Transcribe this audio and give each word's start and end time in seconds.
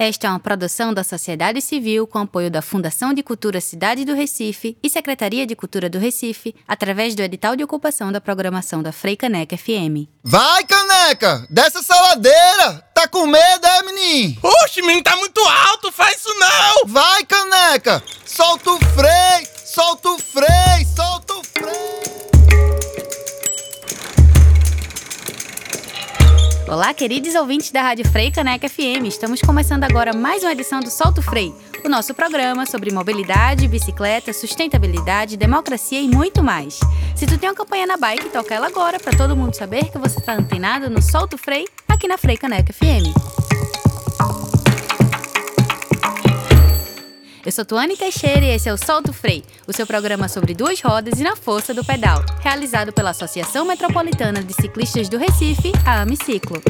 Esta 0.00 0.28
é 0.28 0.30
uma 0.30 0.40
produção 0.40 0.94
da 0.94 1.04
sociedade 1.04 1.60
civil 1.60 2.06
com 2.06 2.20
apoio 2.20 2.50
da 2.50 2.62
Fundação 2.62 3.12
de 3.12 3.22
Cultura 3.22 3.60
Cidade 3.60 4.02
do 4.02 4.14
Recife 4.14 4.74
e 4.82 4.88
Secretaria 4.88 5.46
de 5.46 5.54
Cultura 5.54 5.90
do 5.90 5.98
Recife, 5.98 6.54
através 6.66 7.14
do 7.14 7.20
edital 7.20 7.54
de 7.54 7.62
ocupação 7.62 8.10
da 8.10 8.18
programação 8.18 8.82
da 8.82 8.92
Frei 8.92 9.14
Caneca 9.14 9.58
FM. 9.58 10.08
Vai, 10.24 10.64
Caneca! 10.64 11.46
Dessa 11.50 11.82
saladeira! 11.82 12.82
Tá 12.94 13.06
com 13.08 13.26
medo, 13.26 13.66
é, 13.66 13.82
menino? 13.82 14.38
Oxe, 14.42 14.80
menino, 14.80 15.02
tá 15.02 15.14
muito 15.16 15.38
alto, 15.38 15.92
faz 15.92 16.16
isso 16.16 16.34
não! 16.38 16.86
Vai, 16.86 17.22
Caneca! 17.26 18.02
Solta 18.24 18.70
o 18.70 18.78
freio! 18.78 19.48
Solta 19.66 20.08
o 20.08 20.18
freio! 20.18 20.86
Solta 20.96 21.34
o 21.34 21.44
freio! 21.44 22.29
Olá, 26.70 26.94
queridos 26.94 27.34
ouvintes 27.34 27.72
da 27.72 27.82
Rádio 27.82 28.08
Frei 28.08 28.30
Caneca 28.30 28.68
FM. 28.68 29.04
Estamos 29.04 29.40
começando 29.40 29.82
agora 29.82 30.12
mais 30.12 30.44
uma 30.44 30.52
edição 30.52 30.78
do 30.78 30.88
Solto 30.88 31.20
Frei, 31.20 31.52
o 31.84 31.88
nosso 31.88 32.14
programa 32.14 32.64
sobre 32.64 32.92
mobilidade, 32.92 33.66
bicicleta, 33.66 34.32
sustentabilidade, 34.32 35.36
democracia 35.36 36.00
e 36.00 36.06
muito 36.06 36.44
mais. 36.44 36.78
Se 37.16 37.26
tu 37.26 37.36
tem 37.38 37.50
uma 37.50 37.56
campanha 37.56 37.88
na 37.88 37.96
bike, 37.96 38.28
toca 38.28 38.54
ela 38.54 38.68
agora 38.68 39.00
para 39.00 39.18
todo 39.18 39.34
mundo 39.34 39.56
saber 39.56 39.90
que 39.90 39.98
você 39.98 40.20
está 40.20 40.34
antenado 40.34 40.88
no 40.88 41.02
Solto 41.02 41.36
Frei 41.36 41.66
aqui 41.88 42.06
na 42.06 42.16
Frei 42.16 42.36
Caneca 42.36 42.72
FM. 42.72 44.49
Eu 47.44 47.50
sou 47.50 47.64
Tuane 47.64 47.96
Teixeira 47.96 48.44
e 48.44 48.50
esse 48.50 48.68
é 48.68 48.72
o 48.72 48.76
Solto 48.76 49.14
Frei, 49.14 49.42
o 49.66 49.72
seu 49.72 49.86
programa 49.86 50.28
sobre 50.28 50.52
duas 50.52 50.78
rodas 50.82 51.18
e 51.18 51.22
na 51.22 51.34
força 51.34 51.72
do 51.72 51.82
pedal, 51.82 52.22
realizado 52.40 52.92
pela 52.92 53.10
Associação 53.10 53.64
Metropolitana 53.64 54.42
de 54.42 54.52
Ciclistas 54.52 55.08
do 55.08 55.16
Recife, 55.16 55.72
a 55.86 56.02
Amiciclo. 56.02 56.60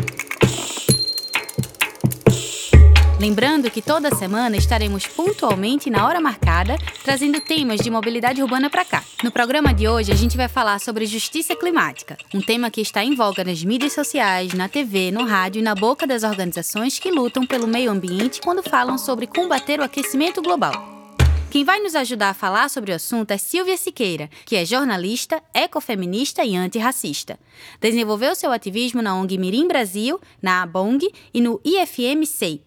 Lembrando 3.20 3.70
que 3.70 3.82
toda 3.82 4.14
semana 4.14 4.56
estaremos 4.56 5.06
pontualmente 5.06 5.90
na 5.90 6.06
hora 6.06 6.22
marcada, 6.22 6.78
trazendo 7.04 7.38
temas 7.38 7.78
de 7.80 7.90
mobilidade 7.90 8.42
urbana 8.42 8.70
para 8.70 8.82
cá. 8.82 9.04
No 9.22 9.30
programa 9.30 9.74
de 9.74 9.86
hoje, 9.86 10.10
a 10.10 10.14
gente 10.14 10.38
vai 10.38 10.48
falar 10.48 10.80
sobre 10.80 11.04
justiça 11.04 11.54
climática, 11.54 12.16
um 12.32 12.40
tema 12.40 12.70
que 12.70 12.80
está 12.80 13.04
em 13.04 13.14
voga 13.14 13.44
nas 13.44 13.62
mídias 13.62 13.92
sociais, 13.92 14.54
na 14.54 14.70
TV, 14.70 15.10
no 15.10 15.26
rádio 15.26 15.60
e 15.60 15.62
na 15.62 15.74
boca 15.74 16.06
das 16.06 16.22
organizações 16.22 16.98
que 16.98 17.10
lutam 17.10 17.44
pelo 17.44 17.66
meio 17.66 17.90
ambiente 17.90 18.40
quando 18.40 18.62
falam 18.62 18.96
sobre 18.96 19.26
combater 19.26 19.80
o 19.80 19.84
aquecimento 19.84 20.40
global. 20.40 20.72
Quem 21.50 21.62
vai 21.62 21.78
nos 21.78 21.94
ajudar 21.94 22.30
a 22.30 22.34
falar 22.34 22.70
sobre 22.70 22.90
o 22.90 22.94
assunto 22.94 23.32
é 23.32 23.36
Silvia 23.36 23.76
Siqueira, 23.76 24.30
que 24.46 24.56
é 24.56 24.64
jornalista, 24.64 25.42
ecofeminista 25.52 26.42
e 26.42 26.56
antirracista. 26.56 27.38
Desenvolveu 27.82 28.34
seu 28.34 28.50
ativismo 28.50 29.02
na 29.02 29.14
ONG 29.14 29.36
Mirim 29.36 29.68
Brasil, 29.68 30.18
na 30.40 30.62
ABONG 30.62 31.12
e 31.34 31.40
no 31.42 31.60
IFM-SEI, 31.62 32.62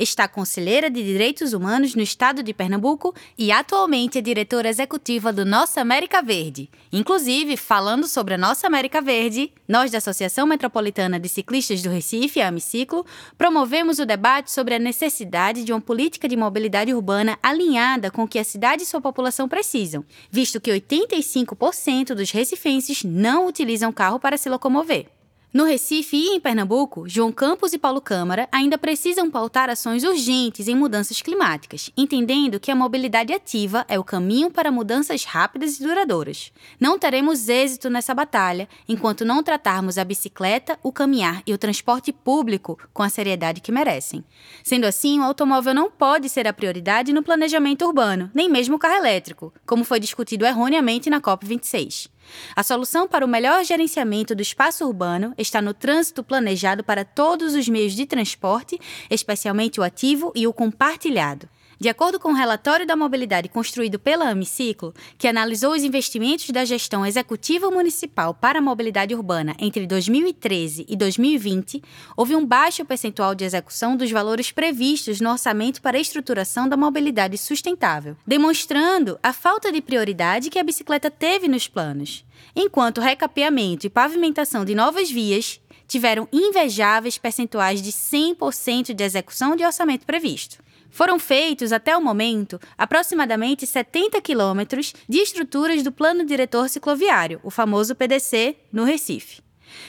está 0.00 0.26
conselheira 0.26 0.88
de 0.88 1.02
Direitos 1.02 1.52
Humanos 1.52 1.94
no 1.94 2.00
estado 2.00 2.42
de 2.42 2.54
Pernambuco 2.54 3.14
e 3.36 3.52
atualmente 3.52 4.18
é 4.18 4.22
diretora 4.22 4.70
executiva 4.70 5.30
do 5.30 5.44
Nossa 5.44 5.82
América 5.82 6.22
Verde. 6.22 6.70
Inclusive, 6.90 7.56
falando 7.56 8.06
sobre 8.06 8.34
a 8.34 8.38
Nossa 8.38 8.66
América 8.66 9.02
Verde, 9.02 9.52
nós 9.68 9.90
da 9.90 9.98
Associação 9.98 10.46
Metropolitana 10.46 11.20
de 11.20 11.28
Ciclistas 11.28 11.82
do 11.82 11.90
Recife, 11.90 12.40
a 12.40 12.48
Amiciclo, 12.48 13.04
promovemos 13.36 13.98
o 13.98 14.06
debate 14.06 14.50
sobre 14.50 14.74
a 14.74 14.78
necessidade 14.78 15.64
de 15.64 15.72
uma 15.72 15.80
política 15.80 16.26
de 16.26 16.36
mobilidade 16.36 16.94
urbana 16.94 17.38
alinhada 17.42 18.10
com 18.10 18.22
o 18.22 18.28
que 18.28 18.38
a 18.38 18.44
cidade 18.44 18.82
e 18.84 18.86
sua 18.86 19.02
população 19.02 19.48
precisam, 19.48 20.04
visto 20.30 20.60
que 20.60 20.70
85% 20.70 22.14
dos 22.14 22.30
recifenses 22.30 23.04
não 23.04 23.46
utilizam 23.46 23.92
carro 23.92 24.18
para 24.18 24.38
se 24.38 24.48
locomover. 24.48 25.19
No 25.52 25.64
Recife 25.64 26.16
e 26.16 26.36
em 26.36 26.38
Pernambuco, 26.38 27.08
João 27.08 27.32
Campos 27.32 27.72
e 27.72 27.78
Paulo 27.78 28.00
Câmara 28.00 28.48
ainda 28.52 28.78
precisam 28.78 29.28
pautar 29.28 29.68
ações 29.68 30.04
urgentes 30.04 30.68
em 30.68 30.76
mudanças 30.76 31.20
climáticas, 31.20 31.90
entendendo 31.96 32.60
que 32.60 32.70
a 32.70 32.76
mobilidade 32.76 33.32
ativa 33.32 33.84
é 33.88 33.98
o 33.98 34.04
caminho 34.04 34.48
para 34.48 34.70
mudanças 34.70 35.24
rápidas 35.24 35.80
e 35.80 35.82
duradouras. 35.82 36.52
Não 36.78 36.96
teremos 36.96 37.48
êxito 37.48 37.90
nessa 37.90 38.14
batalha 38.14 38.68
enquanto 38.88 39.24
não 39.24 39.42
tratarmos 39.42 39.98
a 39.98 40.04
bicicleta, 40.04 40.78
o 40.84 40.92
caminhar 40.92 41.42
e 41.44 41.52
o 41.52 41.58
transporte 41.58 42.12
público 42.12 42.78
com 42.94 43.02
a 43.02 43.08
seriedade 43.08 43.60
que 43.60 43.72
merecem. 43.72 44.24
Sendo 44.62 44.84
assim, 44.84 45.18
o 45.18 45.24
automóvel 45.24 45.74
não 45.74 45.90
pode 45.90 46.28
ser 46.28 46.46
a 46.46 46.52
prioridade 46.52 47.12
no 47.12 47.24
planejamento 47.24 47.84
urbano, 47.84 48.30
nem 48.32 48.48
mesmo 48.48 48.76
o 48.76 48.78
carro 48.78 48.98
elétrico, 48.98 49.52
como 49.66 49.82
foi 49.82 49.98
discutido 49.98 50.46
erroneamente 50.46 51.10
na 51.10 51.20
COP26. 51.20 52.08
A 52.54 52.62
solução 52.62 53.06
para 53.06 53.24
o 53.24 53.28
melhor 53.28 53.64
gerenciamento 53.64 54.34
do 54.34 54.42
espaço 54.42 54.86
urbano 54.86 55.34
está 55.36 55.60
no 55.60 55.74
trânsito 55.74 56.22
planejado 56.22 56.82
para 56.84 57.04
todos 57.04 57.54
os 57.54 57.68
meios 57.68 57.92
de 57.92 58.06
transporte, 58.06 58.78
especialmente 59.08 59.80
o 59.80 59.82
ativo 59.82 60.32
e 60.34 60.46
o 60.46 60.52
compartilhado. 60.52 61.48
De 61.80 61.88
acordo 61.88 62.20
com 62.20 62.32
o 62.32 62.34
relatório 62.34 62.86
da 62.86 62.94
mobilidade 62.94 63.48
construído 63.48 63.98
pela 63.98 64.28
Amiciclo, 64.28 64.92
que 65.16 65.26
analisou 65.26 65.72
os 65.72 65.82
investimentos 65.82 66.50
da 66.50 66.62
gestão 66.62 67.06
executiva 67.06 67.70
municipal 67.70 68.34
para 68.34 68.58
a 68.58 68.62
mobilidade 68.62 69.14
urbana 69.14 69.56
entre 69.58 69.86
2013 69.86 70.84
e 70.86 70.94
2020, 70.94 71.82
houve 72.14 72.36
um 72.36 72.44
baixo 72.44 72.84
percentual 72.84 73.34
de 73.34 73.46
execução 73.46 73.96
dos 73.96 74.10
valores 74.10 74.52
previstos 74.52 75.22
no 75.22 75.30
orçamento 75.30 75.80
para 75.80 75.96
a 75.96 76.00
estruturação 76.02 76.68
da 76.68 76.76
mobilidade 76.76 77.38
sustentável, 77.38 78.14
demonstrando 78.26 79.18
a 79.22 79.32
falta 79.32 79.72
de 79.72 79.80
prioridade 79.80 80.50
que 80.50 80.58
a 80.58 80.62
bicicleta 80.62 81.10
teve 81.10 81.48
nos 81.48 81.66
planos, 81.66 82.26
enquanto 82.54 83.00
recapeamento 83.00 83.86
e 83.86 83.90
pavimentação 83.90 84.66
de 84.66 84.74
novas 84.74 85.10
vias 85.10 85.58
tiveram 85.88 86.28
invejáveis 86.30 87.16
percentuais 87.16 87.80
de 87.80 87.90
100% 87.90 88.92
de 88.92 89.02
execução 89.02 89.56
de 89.56 89.64
orçamento 89.64 90.04
previsto. 90.04 90.58
Foram 90.90 91.18
feitos, 91.18 91.72
até 91.72 91.96
o 91.96 92.02
momento, 92.02 92.60
aproximadamente 92.76 93.66
70 93.66 94.20
quilômetros 94.20 94.92
de 95.08 95.18
estruturas 95.18 95.82
do 95.82 95.92
Plano 95.92 96.24
Diretor 96.24 96.68
Cicloviário, 96.68 97.40
o 97.42 97.50
famoso 97.50 97.94
PDC, 97.94 98.56
no 98.72 98.84
Recife. 98.84 99.40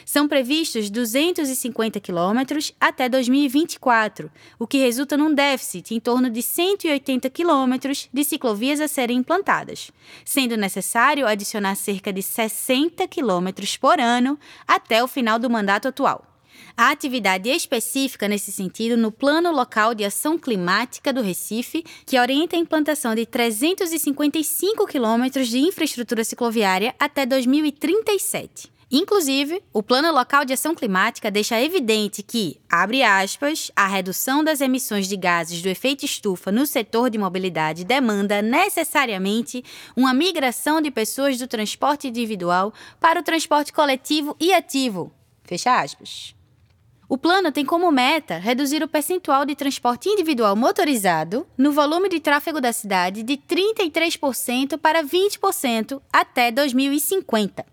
São 0.06 0.28
previstos 0.28 0.90
250 0.90 2.00
quilômetros 2.00 2.74
até 2.80 3.10
2024, 3.10 4.32
o 4.60 4.68
que 4.68 4.78
resulta 4.78 5.18
num 5.18 5.34
déficit 5.34 5.94
em 5.94 6.00
torno 6.00 6.30
de 6.30 6.42
180 6.42 7.30
quilômetros 7.30 8.08
de 8.14 8.24
ciclovias 8.24 8.80
a 8.80 8.88
serem 8.88 9.18
implantadas, 9.18 9.92
sendo 10.24 10.56
necessário 10.56 11.28
adicionar 11.28 11.76
cerca 11.76 12.14
de 12.14 12.22
60 12.22 13.08
quilômetros 13.08 13.76
por 13.76 14.00
ano 14.00 14.38
até 14.68 15.04
o 15.04 15.08
final 15.08 15.40
do 15.40 15.50
mandato 15.50 15.88
atual. 15.88 16.31
Há 16.76 16.92
atividade 16.92 17.50
específica 17.50 18.28
nesse 18.28 18.52
sentido 18.52 18.98
no 18.98 19.12
Plano 19.12 19.52
Local 19.52 19.94
de 19.94 20.04
Ação 20.04 20.38
Climática 20.38 21.14
do 21.14 21.22
Recife, 21.22 21.84
que 22.06 22.20
orienta 22.20 22.56
a 22.56 22.60
implantação 22.60 23.14
de 23.14 23.26
355 23.26 24.86
quilômetros 24.88 25.48
de 25.48 25.60
infraestrutura 25.60 26.24
cicloviária 26.24 26.96
até 27.00 27.26
2037. 27.26 28.72
Inclusive, 28.92 29.64
o 29.72 29.82
Plano 29.82 30.12
Local 30.12 30.44
de 30.44 30.52
Ação 30.52 30.76
Climática 30.76 31.32
deixa 31.32 31.62
evidente 31.62 32.22
que, 32.22 32.60
abre 32.70 33.02
aspas, 33.04 33.72
a 33.74 33.88
redução 33.88 34.44
das 34.44 34.60
emissões 34.60 35.08
de 35.08 35.16
gases 35.16 35.62
do 35.62 35.70
efeito 35.70 36.04
estufa 36.04 36.52
no 36.52 36.66
setor 36.66 37.10
de 37.10 37.18
mobilidade 37.18 37.86
demanda 37.86 38.42
necessariamente 38.42 39.64
uma 39.96 40.14
migração 40.14 40.82
de 40.82 40.92
pessoas 40.92 41.38
do 41.38 41.48
transporte 41.48 42.10
individual 42.10 42.74
para 43.00 43.22
o 43.22 43.24
transporte 43.24 43.72
coletivo 43.72 44.36
e 44.38 44.54
ativo. 44.54 45.14
Fecha 45.46 45.80
aspas. 45.80 46.36
O 47.12 47.18
plano 47.18 47.52
tem 47.52 47.66
como 47.66 47.92
meta 47.92 48.38
reduzir 48.38 48.82
o 48.82 48.88
percentual 48.88 49.46
de 49.46 49.54
transporte 49.54 50.08
individual 50.08 50.56
motorizado 50.56 51.46
no 51.58 51.74
volume 51.74 52.08
de 52.08 52.22
tráfego 52.22 52.62
da 52.62 52.72
cidade 52.72 53.22
de 53.22 53.36
33% 53.36 54.78
para 54.78 55.04
20% 55.04 56.02
até 56.10 56.50
2050. 56.54 57.66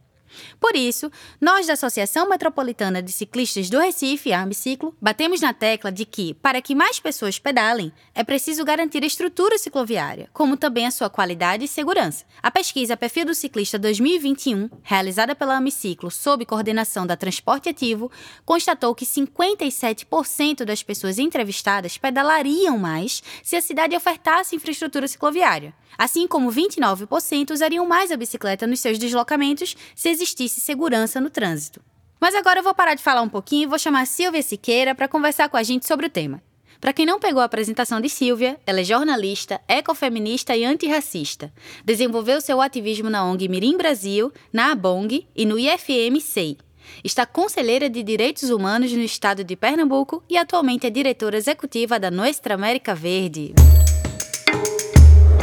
Por 0.61 0.77
isso, 0.77 1.11
nós 1.41 1.67
da 1.67 1.75
Associação 1.75 2.29
Metropolitana 2.29 3.03
de 3.03 3.13
Ciclistas 3.13 3.69
do 3.71 3.79
Recife, 3.79 4.33
a 4.33 4.43
Ambiciclo, 4.43 4.97
batemos 5.01 5.41
na 5.41 5.53
tecla 5.53 5.91
de 5.91 6.05
que, 6.05 6.35
para 6.35 6.61
que 6.61 6.75
mais 6.75 7.01
pessoas 7.01 7.39
pedalem, 7.39 7.93
é 8.15 8.23
preciso 8.25 8.65
garantir 8.65 9.03
a 9.03 9.07
estrutura 9.07 9.59
cicloviária, 9.59 10.29
como 10.33 10.57
também 10.57 10.87
a 10.87 10.91
sua 10.91 11.09
qualidade 11.09 11.65
e 11.65 11.69
segurança. 11.69 12.25
A 12.43 12.51
pesquisa 12.51 12.97
Perfil 12.97 13.27
do 13.27 13.35
Ciclista 13.35 13.79
2021, 13.79 14.69
realizada 14.83 15.35
pela 15.35 15.57
Amiciclo 15.57 16.11
sob 16.11 16.45
coordenação 16.45 17.07
da 17.07 17.17
Transporte 17.17 17.69
Ativo, 17.69 18.11
constatou 18.45 18.95
que 18.95 19.05
57% 19.05 20.65
das 20.65 20.83
pessoas 20.83 21.19
entrevistadas 21.19 21.99
pedalariam 21.99 22.79
mais 22.79 23.23
se 23.43 23.57
a 23.57 23.63
cidade 23.63 23.97
ofertasse 23.97 24.57
infraestrutura 24.57 25.07
cicloviária, 25.09 25.75
assim 25.97 26.27
como 26.27 26.51
29% 26.51 27.51
usariam 27.51 27.87
mais 27.87 28.11
a 28.11 28.17
bicicleta 28.17 28.67
nos 28.67 28.81
seus 28.81 28.99
deslocamentos 28.99 29.77
se 29.95 30.09
existisse 30.19 30.61
segurança 30.61 31.21
no 31.21 31.31
trânsito. 31.31 31.81
Mas 32.21 32.35
agora 32.35 32.59
eu 32.59 32.65
vou 32.65 32.75
parar 32.75 32.95
de 32.95 33.03
falar 33.03 33.23
um 33.23 33.29
pouquinho 33.29 33.63
e 33.63 33.67
vou 33.67 33.79
chamar 33.79 34.07
Silvia 34.07 34.43
Siqueira 34.43 34.95
para 34.95 35.07
conversar 35.07 35.49
com 35.49 35.57
a 35.57 35.63
gente 35.63 35.87
sobre 35.87 36.07
o 36.07 36.11
tema. 36.11 36.43
Para 36.81 36.93
quem 36.93 37.07
não 37.07 37.19
pegou 37.19 37.41
a 37.41 37.45
apresentação 37.45 38.01
de 38.01 38.09
Silvia, 38.09 38.59
ela 38.67 38.81
é 38.81 38.85
jornalista, 38.85 39.61
ecofeminista 39.69 40.57
e 40.57 40.65
antirracista. 40.65 41.53
Desenvolveu 41.85 42.41
seu 42.41 42.61
ativismo 42.61 43.11
na 43.11 43.25
ONG 43.25 43.49
Mirim 43.49 43.77
Brasil, 43.77 44.33
na 44.53 44.73
ABONG 44.73 45.27
e 45.35 45.45
no 45.45 45.59
IFM-SEI. 45.59 46.59
Está 47.05 47.27
conselheira 47.27 47.89
de 47.89 48.03
Direitos 48.03 48.51
Humanos 48.51 48.93
no 48.93 49.03
estado 49.03 49.45
de 49.45 49.57
Pernambuco 49.57 50.23
e 50.29 50.37
atualmente 50.37 50.87
é 50.87 50.91
diretora 50.91 51.37
executiva 51.37 51.99
da 51.99 52.11
Nuestra 52.11 52.55
América 52.55 52.95
Verde. 52.95 53.55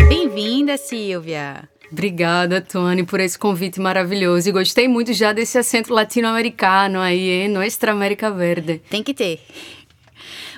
Bem-vinda, 0.07 0.77
Silvia! 0.77 1.69
Obrigada, 1.95 2.59
Tony, 2.59 3.05
por 3.05 3.21
esse 3.21 3.39
convite 3.39 3.79
maravilhoso. 3.79 4.49
E 4.49 4.51
gostei 4.51 4.85
muito 4.85 5.13
já 5.13 5.31
desse 5.31 5.57
acento 5.57 5.93
latino-americano 5.93 6.99
aí, 6.99 7.29
hein? 7.29 7.47
Nuestra 7.47 7.93
América 7.93 8.29
Verde. 8.29 8.81
Tem 8.89 9.01
que 9.01 9.13
ter. 9.13 9.39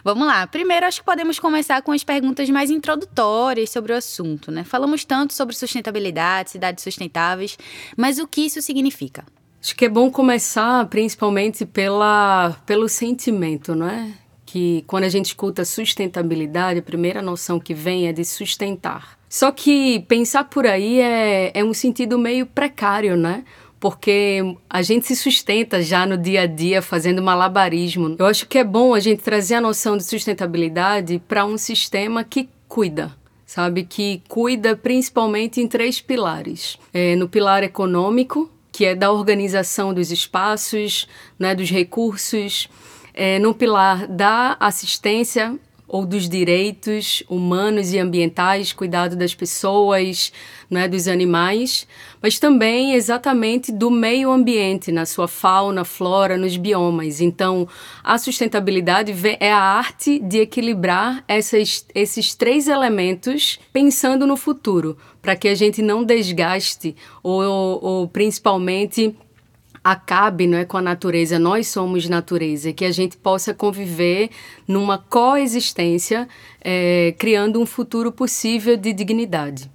Vamos 0.04 0.26
lá. 0.26 0.48
Primeiro, 0.48 0.88
acho 0.88 1.00
que 1.02 1.06
podemos 1.06 1.38
começar 1.38 1.80
com 1.84 1.92
as 1.92 2.04
perguntas 2.04 2.50
mais 2.50 2.72
introdutórias 2.72 3.70
sobre 3.70 3.94
o 3.94 3.96
assunto, 3.96 4.52
né? 4.52 4.64
Falamos 4.64 5.06
tanto 5.06 5.32
sobre 5.36 5.56
sustentabilidade, 5.56 6.50
cidades 6.50 6.84
sustentáveis, 6.84 7.56
mas 7.96 8.18
o 8.18 8.28
que 8.28 8.42
isso 8.42 8.60
significa? 8.60 9.24
Acho 9.62 9.76
que 9.76 9.86
é 9.86 9.90
bom 9.90 10.10
começar 10.10 10.88
principalmente 10.88 11.68
pela, 11.68 12.58
pelo 12.66 12.90
sentimento, 12.90 13.76
não 13.76 13.88
é? 13.88 14.12
Que 14.44 14.84
quando 14.88 15.04
a 15.04 15.10
gente 15.10 15.26
escuta 15.28 15.64
sustentabilidade, 15.64 16.80
a 16.80 16.84
primeira 16.84 17.22
noção 17.22 17.60
que 17.60 17.76
vem 17.76 18.08
é 18.08 18.12
de 18.12 18.26
sustentar. 18.26 19.17
Só 19.30 19.52
que 19.52 20.00
pensar 20.08 20.46
por 20.46 20.66
aí 20.66 21.00
é, 21.00 21.52
é 21.54 21.64
um 21.64 21.74
sentido 21.74 22.18
meio 22.18 22.46
precário, 22.46 23.18
né? 23.18 23.44
porque 23.80 24.56
a 24.70 24.82
gente 24.82 25.06
se 25.06 25.16
sustenta 25.16 25.82
já 25.82 26.06
no 26.06 26.18
dia 26.18 26.42
a 26.42 26.46
dia 26.48 26.82
fazendo 26.82 27.22
malabarismo. 27.22 28.16
Eu 28.18 28.26
acho 28.26 28.48
que 28.48 28.58
é 28.58 28.64
bom 28.64 28.94
a 28.94 29.00
gente 29.00 29.22
trazer 29.22 29.56
a 29.56 29.62
noção 29.62 29.98
de 29.98 30.04
sustentabilidade 30.04 31.22
para 31.28 31.46
um 31.46 31.58
sistema 31.58 32.24
que 32.24 32.50
cuida. 32.68 33.16
Sabe, 33.46 33.86
que 33.86 34.22
cuida 34.28 34.76
principalmente 34.76 35.62
em 35.62 35.68
três 35.70 36.02
pilares. 36.02 36.78
É, 36.94 37.16
no 37.16 37.30
pilar 37.30 37.64
econômico, 37.64 38.52
que 38.74 38.84
é 38.84 38.94
da 38.94 39.10
organização 39.10 39.94
dos 39.94 40.12
espaços, 40.12 41.08
né, 41.40 41.56
dos 41.56 41.70
recursos, 41.70 42.68
é, 43.14 43.40
no 43.40 43.54
pilar 43.54 44.06
da 44.06 44.58
assistência 44.60 45.58
ou 45.88 46.06
dos 46.06 46.28
direitos 46.28 47.24
humanos 47.30 47.94
e 47.94 48.00
ambientais, 48.00 48.74
cuidado 48.74 49.16
das 49.16 49.34
pessoas, 49.34 50.34
né, 50.70 50.88
dos 50.88 51.08
animais, 51.08 51.88
mas 52.22 52.38
também 52.38 52.94
exatamente 52.94 53.72
do 53.72 53.90
meio 53.90 54.32
ambiente, 54.32 54.92
na 54.92 55.06
sua 55.06 55.28
fauna, 55.28 55.86
flora, 55.86 56.38
nos 56.38 56.58
biomas. 56.58 57.22
Então, 57.22 57.68
a 58.04 58.18
sustentabilidade 58.18 59.14
é 59.40 59.52
a 59.52 59.62
arte 59.62 60.20
de 60.20 60.40
equilibrar 60.40 61.24
essas, 61.28 61.86
esses 61.96 62.36
três 62.36 62.68
elementos 62.68 63.60
pensando 63.72 64.28
no 64.28 64.36
futuro, 64.36 64.98
para 65.22 65.36
que 65.36 65.48
a 65.48 65.56
gente 65.56 65.82
não 65.82 66.04
desgaste 66.04 66.96
ou, 67.24 67.42
ou, 67.44 67.84
ou 67.84 68.08
principalmente 68.08 69.16
acabe 69.92 70.48
não 70.48 70.58
é, 70.58 70.66
com 70.66 70.78
a 70.78 70.82
natureza, 70.82 71.40
nós 71.40 71.68
somos 71.68 72.10
natureza, 72.10 72.74
que 72.74 72.84
a 72.84 72.92
gente 72.92 73.16
possa 73.16 73.54
conviver 73.54 74.30
numa 74.68 74.98
coexistência, 74.98 76.28
é, 76.62 77.16
criando 77.18 77.62
um 77.62 77.66
futuro 77.66 78.12
possível 78.12 78.76
de 78.76 78.92
dignidade. 78.92 79.72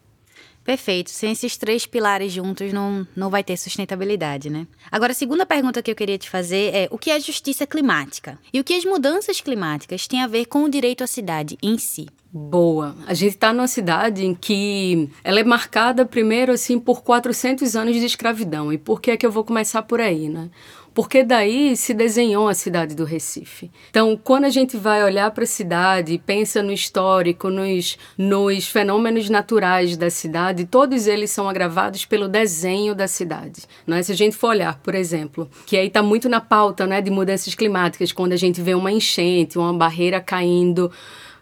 Perfeito. 0.65 1.11
Sem 1.11 1.33
esses 1.33 1.57
três 1.57 1.87
pilares 1.87 2.31
juntos, 2.31 2.73
não, 2.73 3.07
não 3.17 3.31
vai 3.31 3.43
ter 3.43 3.57
sustentabilidade, 3.57 4.49
né? 4.49 4.67
Agora, 4.91 5.11
a 5.11 5.15
segunda 5.15 5.45
pergunta 5.45 5.83
que 5.83 5.91
eu 5.91 5.95
queria 5.97 6.19
te 6.19 6.31
fazer 6.31 6.73
é: 6.73 6.89
o 6.91 6.99
que 6.99 7.11
é 7.11 7.19
justiça 7.19 7.67
climática? 7.67 8.39
E 8.53 8.61
o 8.61 8.65
que 8.65 8.75
as 8.75 8.85
mudanças 8.85 9.41
climáticas 9.41 10.07
têm 10.07 10.23
a 10.23 10.29
ver 10.29 10.45
com 10.47 10.63
o 10.63 10.69
direito 10.69 11.03
à 11.03 11.07
cidade 11.07 11.59
em 11.61 11.79
si? 11.79 12.07
Boa. 12.35 12.97
A 13.07 13.13
gente 13.13 13.35
está 13.35 13.53
numa 13.53 13.69
cidade 13.69 14.25
em 14.25 14.35
que 14.35 15.11
ela 15.23 15.39
é 15.39 15.45
marcada 15.45 16.07
primeiro 16.07 16.51
assim 16.51 16.81
por 16.81 17.03
400 17.03 17.77
anos 17.77 17.95
de 17.95 18.07
escravidão. 18.07 18.73
E 18.73 18.79
por 18.79 19.03
que 19.03 19.11
é 19.11 19.19
que 19.19 19.27
eu 19.27 19.31
vou 19.31 19.45
começar 19.45 19.83
por 19.83 20.01
aí, 20.01 20.31
né? 20.31 20.49
Porque 20.95 21.23
daí 21.23 21.77
se 21.77 21.93
desenhou 21.93 22.49
a 22.49 22.55
cidade 22.55 22.95
do 22.95 23.05
Recife. 23.05 23.71
Então, 23.91 24.19
quando 24.23 24.45
a 24.45 24.51
gente 24.51 24.79
vai 24.79 25.05
olhar 25.05 25.31
para 25.31 25.45
a 25.45 25.47
cidade, 25.47 26.23
pensa 26.25 26.63
no 26.63 26.73
histórico, 26.73 27.51
nos, 27.51 27.99
nos 28.17 28.67
fenômenos 28.67 29.29
naturais 29.29 29.97
da 29.97 30.09
cidade, 30.09 30.65
todos 30.65 31.07
eles 31.07 31.31
são 31.31 31.49
agravados 31.49 32.07
pelo 32.07 32.29
desenho 32.29 32.95
da 32.95 33.09
cidade. 33.09 33.63
Né? 33.87 34.03
Se 34.03 34.13
a 34.13 34.17
gente 34.17 34.37
for 34.37 34.49
olhar, 34.49 34.79
por 34.79 34.95
exemplo, 34.95 35.51
que 35.67 35.77
aí 35.77 35.87
está 35.87 36.03
muito 36.03 36.31
na 36.31 36.41
pauta 36.41 36.87
né, 36.87 37.03
de 37.03 37.11
mudanças 37.11 37.55
climáticas, 37.55 38.13
quando 38.13 38.33
a 38.33 38.37
gente 38.37 38.61
vê 38.61 38.75
uma 38.75 38.93
enchente, 38.93 39.59
uma 39.59 39.73
barreira 39.73 40.21
caindo. 40.21 40.91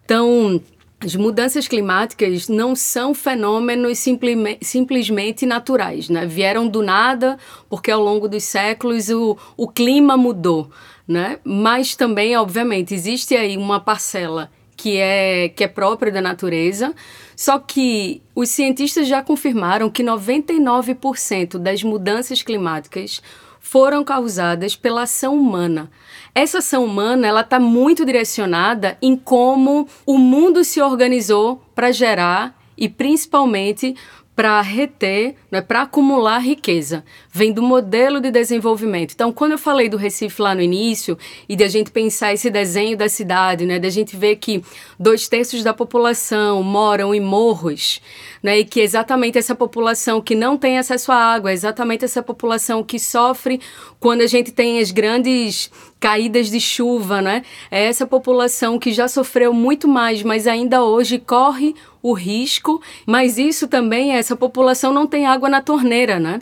Então, 0.04 0.60
as 1.02 1.16
mudanças 1.16 1.66
climáticas 1.66 2.46
não 2.48 2.76
são 2.76 3.14
fenômenos 3.14 3.98
simplesmente 4.60 5.46
naturais, 5.46 6.10
né? 6.10 6.26
Vieram 6.26 6.68
do 6.68 6.82
nada 6.82 7.38
porque 7.70 7.90
ao 7.90 8.02
longo 8.02 8.28
dos 8.28 8.44
séculos 8.44 9.08
o, 9.08 9.36
o 9.56 9.66
clima 9.66 10.16
mudou, 10.16 10.70
né? 11.08 11.38
Mas 11.42 11.96
também, 11.96 12.36
obviamente, 12.36 12.94
existe 12.94 13.34
aí 13.34 13.56
uma 13.56 13.80
parcela 13.80 14.50
que 14.76 14.98
é, 14.98 15.48
que 15.48 15.64
é 15.64 15.68
própria 15.68 16.12
da 16.12 16.20
natureza, 16.20 16.94
só 17.34 17.58
que 17.58 18.22
os 18.34 18.50
cientistas 18.50 19.08
já 19.08 19.22
confirmaram 19.22 19.90
que 19.90 20.02
99% 20.02 21.58
das 21.58 21.82
mudanças 21.82 22.42
climáticas 22.42 23.22
foram 23.70 24.02
causadas 24.02 24.74
pela 24.74 25.02
ação 25.02 25.38
humana. 25.38 25.88
Essa 26.34 26.58
ação 26.58 26.84
humana 26.84 27.28
ela 27.28 27.42
está 27.42 27.60
muito 27.60 28.04
direcionada 28.04 28.98
em 29.00 29.14
como 29.14 29.86
o 30.04 30.18
mundo 30.18 30.64
se 30.64 30.82
organizou 30.82 31.62
para 31.72 31.92
gerar 31.92 32.60
e 32.76 32.88
principalmente 32.88 33.94
para 34.40 34.58
reter, 34.62 35.34
né, 35.50 35.60
para 35.60 35.82
acumular 35.82 36.38
riqueza. 36.38 37.04
Vem 37.30 37.52
do 37.52 37.60
modelo 37.60 38.22
de 38.22 38.30
desenvolvimento. 38.30 39.12
Então, 39.12 39.30
quando 39.30 39.52
eu 39.52 39.58
falei 39.58 39.86
do 39.86 39.98
Recife 39.98 40.40
lá 40.40 40.54
no 40.54 40.62
início 40.62 41.18
e 41.46 41.54
de 41.54 41.62
a 41.62 41.68
gente 41.68 41.90
pensar 41.90 42.32
esse 42.32 42.48
desenho 42.48 42.96
da 42.96 43.06
cidade, 43.06 43.66
né, 43.66 43.78
da 43.78 43.90
gente 43.90 44.16
ver 44.16 44.36
que 44.36 44.64
dois 44.98 45.28
terços 45.28 45.62
da 45.62 45.74
população 45.74 46.62
moram 46.62 47.14
em 47.14 47.20
morros, 47.20 48.00
né, 48.42 48.60
e 48.60 48.64
que 48.64 48.80
exatamente 48.80 49.36
essa 49.36 49.54
população 49.54 50.22
que 50.22 50.34
não 50.34 50.56
tem 50.56 50.78
acesso 50.78 51.12
à 51.12 51.16
água, 51.16 51.52
exatamente 51.52 52.06
essa 52.06 52.22
população 52.22 52.82
que 52.82 52.98
sofre 52.98 53.60
quando 53.98 54.22
a 54.22 54.26
gente 54.26 54.52
tem 54.52 54.78
as 54.78 54.90
grandes 54.90 55.70
caídas 56.00 56.50
de 56.50 56.58
chuva, 56.58 57.20
né? 57.20 57.42
É 57.70 57.84
essa 57.84 58.06
população 58.06 58.78
que 58.78 58.90
já 58.90 59.06
sofreu 59.06 59.52
muito 59.52 59.86
mais, 59.86 60.22
mas 60.22 60.46
ainda 60.46 60.82
hoje 60.82 61.18
corre 61.18 61.74
o 62.02 62.12
risco, 62.12 62.80
mas 63.06 63.38
isso 63.38 63.68
também, 63.68 64.12
essa 64.12 64.36
população 64.36 64.92
não 64.92 65.06
tem 65.06 65.26
água 65.26 65.48
na 65.48 65.60
torneira, 65.60 66.18
né? 66.18 66.40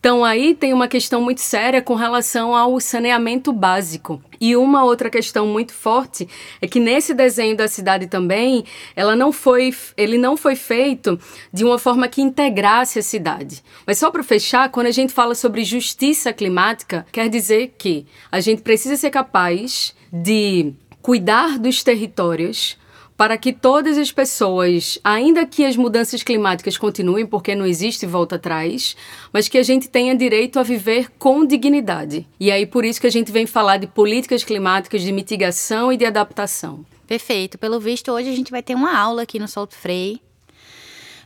Então 0.00 0.24
aí 0.24 0.54
tem 0.54 0.72
uma 0.72 0.88
questão 0.88 1.20
muito 1.20 1.42
séria 1.42 1.82
com 1.82 1.94
relação 1.94 2.56
ao 2.56 2.80
saneamento 2.80 3.52
básico. 3.52 4.22
E 4.40 4.56
uma 4.56 4.82
outra 4.82 5.10
questão 5.10 5.46
muito 5.46 5.74
forte 5.74 6.26
é 6.58 6.66
que 6.66 6.80
nesse 6.80 7.12
desenho 7.12 7.54
da 7.54 7.68
cidade 7.68 8.06
também, 8.06 8.64
ela 8.96 9.14
não 9.14 9.30
foi, 9.30 9.74
ele 9.98 10.16
não 10.16 10.38
foi 10.38 10.56
feito 10.56 11.20
de 11.52 11.62
uma 11.66 11.78
forma 11.78 12.08
que 12.08 12.22
integrasse 12.22 12.98
a 12.98 13.02
cidade. 13.02 13.62
Mas 13.86 13.98
só 13.98 14.10
para 14.10 14.22
fechar, 14.22 14.70
quando 14.70 14.86
a 14.86 14.90
gente 14.90 15.12
fala 15.12 15.34
sobre 15.34 15.64
justiça 15.64 16.32
climática, 16.32 17.06
quer 17.12 17.28
dizer 17.28 17.74
que 17.76 18.06
a 18.32 18.40
gente 18.40 18.62
precisa 18.62 18.96
ser 18.96 19.10
capaz 19.10 19.94
de 20.10 20.72
cuidar 21.02 21.58
dos 21.58 21.82
territórios 21.82 22.78
para 23.20 23.36
que 23.36 23.52
todas 23.52 23.98
as 23.98 24.10
pessoas, 24.10 24.98
ainda 25.04 25.44
que 25.44 25.62
as 25.62 25.76
mudanças 25.76 26.22
climáticas 26.22 26.78
continuem, 26.78 27.26
porque 27.26 27.54
não 27.54 27.66
existe 27.66 28.06
volta 28.06 28.36
atrás, 28.36 28.96
mas 29.30 29.46
que 29.46 29.58
a 29.58 29.62
gente 29.62 29.90
tenha 29.90 30.16
direito 30.16 30.58
a 30.58 30.62
viver 30.62 31.10
com 31.18 31.44
dignidade. 31.44 32.26
E 32.40 32.50
aí 32.50 32.64
por 32.64 32.82
isso 32.82 32.98
que 32.98 33.06
a 33.06 33.10
gente 33.10 33.30
vem 33.30 33.44
falar 33.44 33.76
de 33.76 33.86
políticas 33.86 34.42
climáticas 34.42 35.02
de 35.02 35.12
mitigação 35.12 35.92
e 35.92 35.98
de 35.98 36.06
adaptação. 36.06 36.82
Perfeito. 37.06 37.58
Pelo 37.58 37.78
visto, 37.78 38.10
hoje 38.10 38.30
a 38.30 38.34
gente 38.34 38.50
vai 38.50 38.62
ter 38.62 38.74
uma 38.74 38.98
aula 38.98 39.20
aqui 39.20 39.38
no 39.38 39.46
Solto 39.46 39.74
Frei 39.74 40.18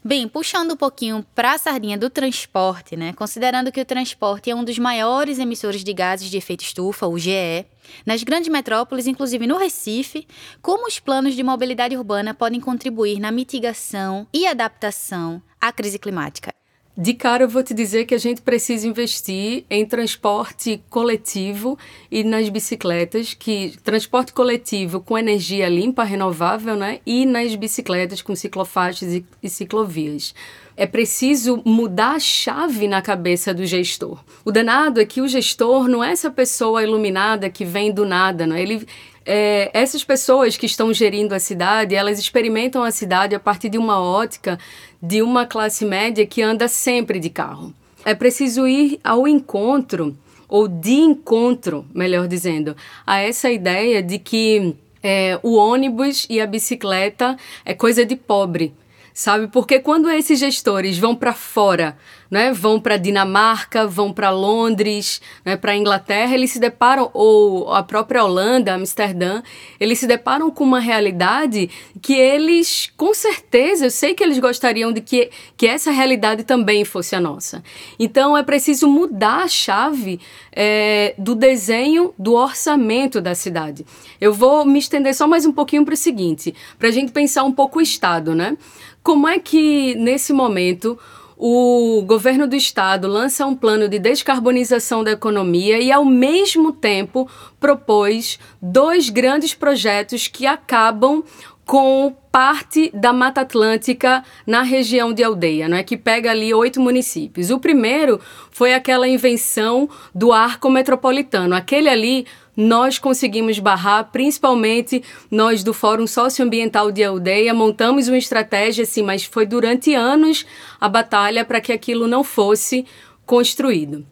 Bem, 0.06 0.28
puxando 0.28 0.72
um 0.72 0.76
pouquinho 0.76 1.24
para 1.34 1.54
a 1.54 1.58
sardinha 1.58 1.96
do 1.96 2.10
transporte, 2.10 2.94
né? 2.94 3.14
Considerando 3.14 3.72
que 3.72 3.80
o 3.80 3.86
transporte 3.86 4.50
é 4.50 4.54
um 4.54 4.62
dos 4.62 4.78
maiores 4.78 5.38
emissores 5.38 5.82
de 5.82 5.94
gases 5.94 6.28
de 6.28 6.36
efeito 6.36 6.62
estufa, 6.62 7.06
o 7.06 7.18
GE, 7.18 7.64
nas 8.04 8.22
grandes 8.22 8.50
metrópoles, 8.50 9.06
inclusive 9.06 9.46
no 9.46 9.56
Recife, 9.56 10.26
como 10.60 10.86
os 10.86 11.00
planos 11.00 11.34
de 11.34 11.42
mobilidade 11.42 11.96
urbana 11.96 12.34
podem 12.34 12.60
contribuir 12.60 13.18
na 13.18 13.30
mitigação 13.30 14.26
e 14.30 14.46
adaptação 14.46 15.42
à 15.58 15.72
crise 15.72 15.98
climática? 15.98 16.54
De 16.96 17.12
cara, 17.12 17.42
eu 17.42 17.48
vou 17.48 17.60
te 17.64 17.74
dizer 17.74 18.04
que 18.04 18.14
a 18.14 18.18
gente 18.18 18.40
precisa 18.40 18.86
investir 18.86 19.64
em 19.68 19.84
transporte 19.84 20.80
coletivo 20.88 21.76
e 22.08 22.22
nas 22.22 22.48
bicicletas, 22.48 23.34
que 23.34 23.76
transporte 23.82 24.32
coletivo 24.32 25.00
com 25.00 25.18
energia 25.18 25.68
limpa, 25.68 26.04
renovável, 26.04 26.76
né? 26.76 27.00
E 27.04 27.26
nas 27.26 27.52
bicicletas 27.56 28.22
com 28.22 28.36
ciclofaixas 28.36 29.12
e, 29.12 29.26
e 29.42 29.50
ciclovias. 29.50 30.36
É 30.76 30.86
preciso 30.86 31.60
mudar 31.64 32.12
a 32.12 32.20
chave 32.20 32.86
na 32.86 33.02
cabeça 33.02 33.52
do 33.52 33.66
gestor. 33.66 34.22
O 34.44 34.52
danado 34.52 35.00
é 35.00 35.04
que 35.04 35.20
o 35.20 35.26
gestor 35.26 35.88
não 35.88 36.02
é 36.02 36.12
essa 36.12 36.30
pessoa 36.30 36.84
iluminada 36.84 37.50
que 37.50 37.64
vem 37.64 37.92
do 37.92 38.04
nada, 38.04 38.46
não 38.46 38.54
é? 38.54 38.62
Ele, 38.62 38.86
é, 39.26 39.70
essas 39.72 40.04
pessoas 40.04 40.56
que 40.56 40.66
estão 40.66 40.92
gerindo 40.92 41.34
a 41.34 41.38
cidade, 41.38 41.94
elas 41.94 42.18
experimentam 42.18 42.82
a 42.82 42.90
cidade 42.90 43.34
a 43.34 43.40
partir 43.40 43.68
de 43.68 43.78
uma 43.78 44.00
ótica 44.00 44.58
de 45.02 45.22
uma 45.22 45.46
classe 45.46 45.84
média 45.84 46.26
que 46.26 46.42
anda 46.42 46.68
sempre 46.68 47.18
de 47.18 47.30
carro. 47.30 47.72
É 48.04 48.14
preciso 48.14 48.66
ir 48.66 49.00
ao 49.02 49.26
encontro 49.26 50.16
ou 50.48 50.68
de 50.68 50.92
encontro, 50.92 51.86
melhor 51.94 52.28
dizendo, 52.28 52.76
a 53.06 53.18
essa 53.18 53.50
ideia 53.50 54.02
de 54.02 54.18
que 54.18 54.76
é, 55.02 55.38
o 55.42 55.54
ônibus 55.54 56.26
e 56.28 56.40
a 56.40 56.46
bicicleta 56.46 57.36
é 57.64 57.74
coisa 57.74 58.04
de 58.04 58.16
pobre 58.16 58.74
sabe? 59.14 59.46
Porque 59.46 59.78
quando 59.78 60.10
esses 60.10 60.40
gestores 60.40 60.98
vão 60.98 61.14
para 61.14 61.32
fora, 61.32 61.96
né, 62.30 62.52
vão 62.52 62.80
para 62.80 62.96
Dinamarca, 62.96 63.86
vão 63.86 64.12
para 64.12 64.30
Londres, 64.30 65.20
né, 65.44 65.56
para 65.56 65.76
Inglaterra, 65.76 66.34
eles 66.34 66.50
se 66.50 66.58
deparam 66.58 67.10
ou 67.12 67.72
a 67.72 67.82
própria 67.82 68.24
Holanda, 68.24 68.74
Amsterdã, 68.74 69.42
eles 69.78 69.98
se 69.98 70.06
deparam 70.06 70.50
com 70.50 70.64
uma 70.64 70.80
realidade 70.80 71.70
que 72.00 72.14
eles, 72.14 72.92
com 72.96 73.14
certeza, 73.14 73.86
eu 73.86 73.90
sei 73.90 74.14
que 74.14 74.22
eles 74.22 74.38
gostariam 74.38 74.92
de 74.92 75.00
que, 75.00 75.30
que 75.56 75.66
essa 75.66 75.90
realidade 75.90 76.44
também 76.44 76.84
fosse 76.84 77.14
a 77.14 77.20
nossa. 77.20 77.62
Então 77.98 78.36
é 78.36 78.42
preciso 78.42 78.88
mudar 78.88 79.44
a 79.44 79.48
chave 79.48 80.20
é, 80.52 81.14
do 81.18 81.34
desenho 81.34 82.14
do 82.18 82.34
orçamento 82.34 83.20
da 83.20 83.34
cidade. 83.34 83.84
Eu 84.20 84.32
vou 84.32 84.64
me 84.64 84.78
estender 84.78 85.14
só 85.14 85.26
mais 85.26 85.46
um 85.46 85.52
pouquinho 85.52 85.84
para 85.84 85.94
o 85.94 85.96
seguinte, 85.96 86.54
para 86.78 86.88
a 86.88 86.92
gente 86.92 87.12
pensar 87.12 87.44
um 87.44 87.52
pouco 87.52 87.78
o 87.78 87.82
Estado, 87.82 88.34
né? 88.34 88.56
Como 89.02 89.28
é 89.28 89.38
que, 89.38 89.94
nesse 89.96 90.32
momento, 90.32 90.98
o 91.36 92.02
governo 92.06 92.46
do 92.46 92.54
estado 92.54 93.08
lança 93.08 93.46
um 93.46 93.54
plano 93.54 93.88
de 93.88 93.98
descarbonização 93.98 95.02
da 95.02 95.12
economia 95.12 95.78
e, 95.80 95.90
ao 95.90 96.04
mesmo 96.04 96.72
tempo, 96.72 97.28
propôs 97.58 98.38
dois 98.60 99.08
grandes 99.08 99.54
projetos 99.54 100.28
que 100.28 100.46
acabam 100.46 101.24
com 101.64 102.14
parte 102.30 102.90
da 102.92 103.12
Mata 103.12 103.40
Atlântica 103.40 104.22
na 104.46 104.62
região 104.62 105.12
de 105.12 105.24
Aldeia, 105.24 105.68
não 105.68 105.76
é 105.76 105.82
que 105.82 105.96
pega 105.96 106.30
ali 106.30 106.52
oito 106.52 106.80
municípios. 106.80 107.50
O 107.50 107.58
primeiro 107.58 108.20
foi 108.50 108.74
aquela 108.74 109.08
invenção 109.08 109.88
do 110.14 110.32
arco 110.32 110.68
metropolitano. 110.68 111.54
Aquele 111.54 111.88
ali 111.88 112.26
nós 112.56 112.98
conseguimos 112.98 113.58
barrar, 113.58 114.10
principalmente 114.12 115.02
nós 115.30 115.62
do 115.64 115.74
Fórum 115.74 116.06
Socioambiental 116.06 116.92
de 116.92 117.02
Aldeia, 117.02 117.52
montamos 117.52 118.08
uma 118.08 118.18
estratégia, 118.18 118.84
assim, 118.84 119.02
mas 119.02 119.24
foi 119.24 119.46
durante 119.46 119.94
anos 119.94 120.46
a 120.80 120.88
batalha 120.88 121.44
para 121.44 121.60
que 121.60 121.72
aquilo 121.72 122.06
não 122.06 122.22
fosse 122.22 122.86
construído. 123.26 124.06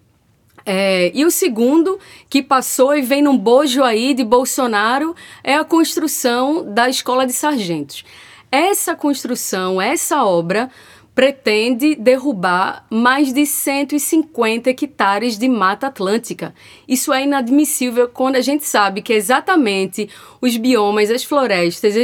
É, 0.64 1.10
e 1.14 1.24
o 1.24 1.30
segundo, 1.30 1.98
que 2.28 2.42
passou 2.42 2.94
e 2.94 3.02
vem 3.02 3.22
num 3.22 3.36
bojo 3.36 3.82
aí 3.82 4.14
de 4.14 4.24
Bolsonaro, 4.24 5.14
é 5.42 5.54
a 5.54 5.64
construção 5.64 6.72
da 6.72 6.88
Escola 6.88 7.26
de 7.26 7.32
Sargentos. 7.32 8.04
Essa 8.50 8.94
construção, 8.94 9.80
essa 9.80 10.24
obra, 10.24 10.70
pretende 11.14 11.94
derrubar 11.94 12.86
mais 12.88 13.32
de 13.32 13.44
150 13.44 14.70
hectares 14.70 15.36
de 15.38 15.48
mata 15.48 15.88
atlântica. 15.88 16.54
Isso 16.88 17.12
é 17.12 17.24
inadmissível 17.24 18.08
quando 18.08 18.36
a 18.36 18.40
gente 18.40 18.64
sabe 18.64 19.02
que 19.02 19.12
exatamente 19.12 20.08
os 20.40 20.56
biomas, 20.56 21.10
as 21.10 21.22
florestas, 21.22 21.94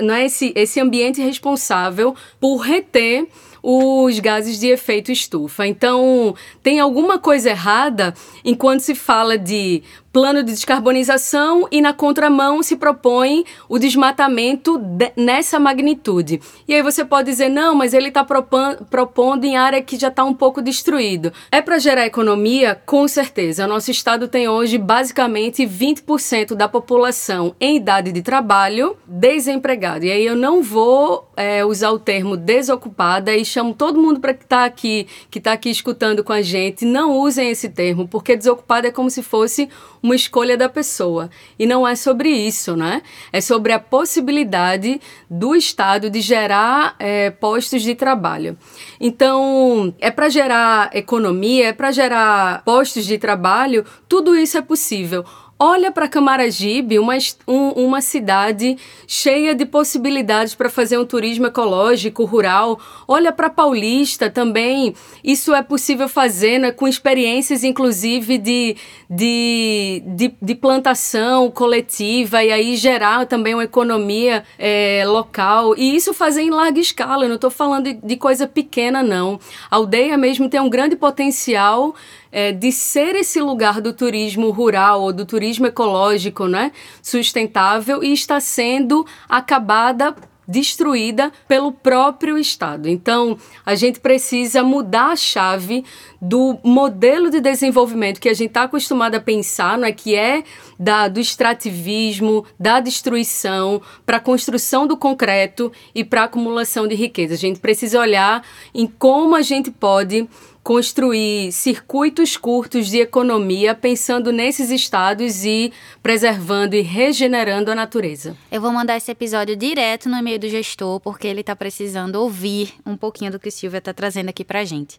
não 0.00 0.14
é 0.14 0.26
esse, 0.26 0.52
esse 0.54 0.80
ambiente 0.80 1.20
responsável 1.20 2.14
por 2.40 2.58
reter 2.58 3.26
os 3.62 4.18
gases 4.18 4.58
de 4.58 4.68
efeito 4.68 5.12
estufa. 5.12 5.66
Então, 5.66 6.34
tem 6.62 6.80
alguma 6.80 7.18
coisa 7.18 7.50
errada 7.50 8.12
enquanto 8.44 8.80
se 8.80 8.94
fala 8.94 9.38
de 9.38 9.82
plano 10.12 10.42
de 10.42 10.52
descarbonização 10.52 11.66
e 11.70 11.80
na 11.80 11.92
contramão 11.92 12.62
se 12.62 12.76
propõe 12.76 13.44
o 13.68 13.78
desmatamento 13.78 14.78
de, 14.78 15.10
nessa 15.16 15.58
magnitude. 15.58 16.40
E 16.68 16.74
aí 16.74 16.82
você 16.82 17.04
pode 17.04 17.30
dizer, 17.30 17.48
não, 17.48 17.74
mas 17.74 17.94
ele 17.94 18.08
está 18.08 18.24
propondo 18.24 19.44
em 19.44 19.56
área 19.56 19.82
que 19.82 19.98
já 19.98 20.08
está 20.08 20.22
um 20.22 20.34
pouco 20.34 20.60
destruído. 20.60 21.32
É 21.50 21.62
para 21.62 21.78
gerar 21.78 22.06
economia? 22.06 22.80
Com 22.84 23.08
certeza. 23.08 23.64
O 23.64 23.68
nosso 23.68 23.90
estado 23.90 24.28
tem 24.28 24.48
hoje 24.48 24.76
basicamente 24.76 25.66
20% 25.66 26.54
da 26.54 26.68
população 26.68 27.54
em 27.58 27.76
idade 27.76 28.12
de 28.12 28.22
trabalho 28.22 28.96
desempregado. 29.06 30.04
E 30.04 30.12
aí 30.12 30.26
eu 30.26 30.36
não 30.36 30.62
vou 30.62 31.30
é, 31.36 31.64
usar 31.64 31.90
o 31.90 31.98
termo 31.98 32.36
desocupada 32.36 33.34
e 33.34 33.44
chamo 33.44 33.72
todo 33.72 34.00
mundo 34.00 34.20
para 34.20 34.34
que 34.34 34.44
está 34.44 34.64
aqui, 34.64 35.06
que 35.30 35.38
está 35.38 35.52
aqui 35.52 35.70
escutando 35.70 36.22
com 36.22 36.32
a 36.32 36.42
gente, 36.42 36.84
não 36.84 37.18
usem 37.18 37.50
esse 37.50 37.68
termo, 37.68 38.06
porque 38.06 38.36
desocupada 38.36 38.88
é 38.88 38.90
como 38.90 39.10
se 39.10 39.22
fosse 39.22 39.68
uma 40.02 40.16
escolha 40.16 40.56
da 40.56 40.68
pessoa. 40.68 41.30
E 41.58 41.66
não 41.66 41.86
é 41.86 41.94
sobre 41.94 42.28
isso, 42.28 42.76
né? 42.76 43.02
É 43.32 43.40
sobre 43.40 43.72
a 43.72 43.78
possibilidade 43.78 45.00
do 45.30 45.54
Estado 45.54 46.10
de 46.10 46.20
gerar 46.20 46.96
é, 46.98 47.30
postos 47.30 47.82
de 47.82 47.94
trabalho. 47.94 48.58
Então, 49.00 49.94
é 50.00 50.10
para 50.10 50.28
gerar 50.28 50.90
economia, 50.94 51.68
é 51.68 51.72
para 51.72 51.92
gerar 51.92 52.62
postos 52.64 53.04
de 53.04 53.18
trabalho, 53.18 53.84
tudo 54.08 54.34
isso 54.34 54.58
é 54.58 54.62
possível. 54.62 55.24
Olha 55.64 55.92
para 55.92 56.08
Camaragibe, 56.08 56.98
uma, 56.98 57.16
um, 57.46 57.68
uma 57.84 58.00
cidade 58.00 58.76
cheia 59.06 59.54
de 59.54 59.64
possibilidades 59.64 60.56
para 60.56 60.68
fazer 60.68 60.98
um 60.98 61.06
turismo 61.06 61.46
ecológico, 61.46 62.24
rural. 62.24 62.80
Olha 63.06 63.30
para 63.30 63.48
Paulista 63.48 64.28
também. 64.28 64.92
Isso 65.22 65.54
é 65.54 65.62
possível 65.62 66.08
fazer 66.08 66.58
né, 66.58 66.72
com 66.72 66.88
experiências, 66.88 67.62
inclusive, 67.62 68.38
de, 68.38 68.76
de, 69.08 70.02
de, 70.04 70.34
de, 70.42 70.54
plantação 70.56 71.48
coletiva 71.48 72.42
e 72.42 72.50
aí 72.50 72.74
gerar 72.74 73.24
também 73.26 73.54
uma 73.54 73.62
economia 73.62 74.42
é, 74.58 75.04
local. 75.06 75.76
E 75.78 75.94
isso 75.94 76.12
fazer 76.12 76.42
em 76.42 76.50
larga 76.50 76.80
escala. 76.80 77.26
Eu 77.26 77.28
não 77.28 77.36
estou 77.36 77.50
falando 77.50 77.84
de, 77.84 77.94
de 78.04 78.16
coisa 78.16 78.48
pequena, 78.48 79.00
não. 79.00 79.38
A 79.70 79.76
aldeia 79.76 80.18
mesmo 80.18 80.48
tem 80.48 80.58
um 80.58 80.68
grande 80.68 80.96
potencial 80.96 81.94
é, 82.32 82.50
de 82.50 82.72
ser 82.72 83.14
esse 83.14 83.38
lugar 83.40 83.80
do 83.82 83.92
turismo 83.92 84.50
rural 84.50 85.02
ou 85.02 85.12
do 85.12 85.26
turismo 85.52 85.66
ecológico, 85.66 86.46
né, 86.46 86.72
sustentável 87.02 88.02
e 88.02 88.12
está 88.12 88.40
sendo 88.40 89.06
acabada 89.28 90.14
destruída 90.46 91.30
pelo 91.46 91.70
próprio 91.70 92.36
Estado. 92.36 92.88
Então, 92.88 93.38
a 93.64 93.74
gente 93.76 94.00
precisa 94.00 94.62
mudar 94.62 95.12
a 95.12 95.16
chave 95.16 95.84
do 96.20 96.58
modelo 96.64 97.30
de 97.30 97.40
desenvolvimento 97.40 98.20
que 98.20 98.28
a 98.28 98.34
gente 98.34 98.48
está 98.48 98.64
acostumado 98.64 99.14
a 99.14 99.20
pensar, 99.20 99.78
não 99.78 99.86
é 99.86 99.92
que 99.92 100.16
é 100.16 100.42
da, 100.78 101.06
do 101.06 101.20
extrativismo, 101.20 102.44
da 102.58 102.80
destruição, 102.80 103.80
para 104.04 104.16
a 104.16 104.20
construção 104.20 104.86
do 104.86 104.96
concreto 104.96 105.70
e 105.94 106.02
para 106.02 106.22
a 106.22 106.24
acumulação 106.24 106.88
de 106.88 106.96
riqueza. 106.96 107.34
A 107.34 107.38
gente 107.38 107.60
precisa 107.60 108.00
olhar 108.00 108.44
em 108.74 108.86
como 108.86 109.36
a 109.36 109.42
gente 109.42 109.70
pode 109.70 110.28
construir 110.62 111.52
circuitos 111.52 112.36
curtos 112.36 112.88
de 112.88 112.98
economia 112.98 113.74
pensando 113.74 114.30
nesses 114.30 114.70
estados 114.70 115.44
e 115.44 115.72
preservando 116.02 116.76
e 116.76 116.80
regenerando 116.80 117.70
a 117.70 117.74
natureza. 117.74 118.36
Eu 118.50 118.60
vou 118.60 118.72
mandar 118.72 118.96
esse 118.96 119.10
episódio 119.10 119.56
direto 119.56 120.08
no 120.08 120.16
e-mail 120.16 120.38
do 120.38 120.48
gestor, 120.48 121.00
porque 121.00 121.26
ele 121.26 121.40
está 121.40 121.56
precisando 121.56 122.16
ouvir 122.16 122.74
um 122.86 122.96
pouquinho 122.96 123.32
do 123.32 123.38
que 123.38 123.50
Silvia 123.50 123.78
está 123.78 123.92
trazendo 123.92 124.28
aqui 124.28 124.44
para 124.44 124.64
gente. 124.64 124.98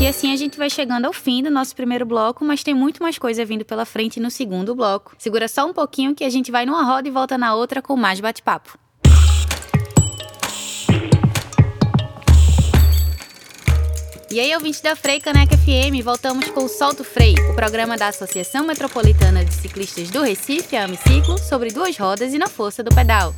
E 0.00 0.06
assim 0.06 0.30
a 0.32 0.36
gente 0.36 0.58
vai 0.58 0.68
chegando 0.68 1.06
ao 1.06 1.12
fim 1.12 1.42
do 1.42 1.50
nosso 1.50 1.74
primeiro 1.74 2.04
bloco, 2.04 2.44
mas 2.44 2.62
tem 2.62 2.74
muito 2.74 3.02
mais 3.02 3.18
coisa 3.18 3.44
vindo 3.44 3.64
pela 3.64 3.86
frente 3.86 4.20
no 4.20 4.30
segundo 4.30 4.74
bloco. 4.74 5.14
Segura 5.18 5.48
só 5.48 5.66
um 5.66 5.72
pouquinho 5.72 6.14
que 6.14 6.22
a 6.22 6.28
gente 6.28 6.50
vai 6.50 6.66
numa 6.66 6.84
roda 6.84 7.08
e 7.08 7.10
volta 7.10 7.38
na 7.38 7.54
outra 7.54 7.80
com 7.80 7.96
mais 7.96 8.20
bate-papo. 8.20 8.78
E 14.28 14.40
aí, 14.40 14.52
ouvinte 14.54 14.82
da 14.82 14.96
Frei 14.96 15.20
Caneca 15.20 15.56
FM, 15.56 16.02
voltamos 16.02 16.48
com 16.50 16.64
o 16.64 16.68
Solto 16.68 17.04
Frei, 17.04 17.36
o 17.48 17.54
programa 17.54 17.96
da 17.96 18.08
Associação 18.08 18.66
Metropolitana 18.66 19.44
de 19.44 19.54
Ciclistas 19.54 20.10
do 20.10 20.20
Recife, 20.20 20.76
a 20.76 20.82
Amiciclo, 20.82 21.38
sobre 21.38 21.70
duas 21.70 21.96
rodas 21.96 22.34
e 22.34 22.38
na 22.38 22.48
força 22.48 22.82
do 22.82 22.92
pedal. 22.92 23.32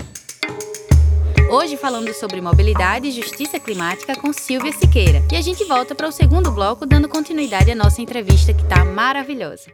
Hoje 1.50 1.76
falando 1.76 2.10
sobre 2.14 2.40
mobilidade 2.40 3.06
e 3.06 3.12
justiça 3.12 3.60
climática 3.60 4.16
com 4.16 4.32
Silvia 4.32 4.72
Siqueira. 4.72 5.22
E 5.30 5.36
a 5.36 5.42
gente 5.42 5.62
volta 5.64 5.94
para 5.94 6.08
o 6.08 6.12
segundo 6.12 6.50
bloco 6.50 6.86
dando 6.86 7.06
continuidade 7.06 7.70
à 7.70 7.74
nossa 7.74 8.00
entrevista 8.00 8.54
que 8.54 8.62
está 8.62 8.82
maravilhosa. 8.82 9.70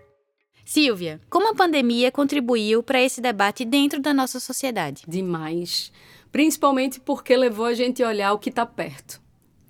Silvia, 0.64 1.20
como 1.30 1.48
a 1.48 1.54
pandemia 1.54 2.10
contribuiu 2.10 2.82
para 2.82 3.00
esse 3.00 3.20
debate 3.20 3.64
dentro 3.64 4.00
da 4.00 4.12
nossa 4.12 4.40
sociedade? 4.40 5.04
Demais. 5.06 5.92
Principalmente 6.32 6.98
porque 6.98 7.36
levou 7.36 7.66
a 7.66 7.74
gente 7.74 8.02
a 8.02 8.08
olhar 8.08 8.32
o 8.32 8.38
que 8.38 8.50
está 8.50 8.66
perto. 8.66 9.22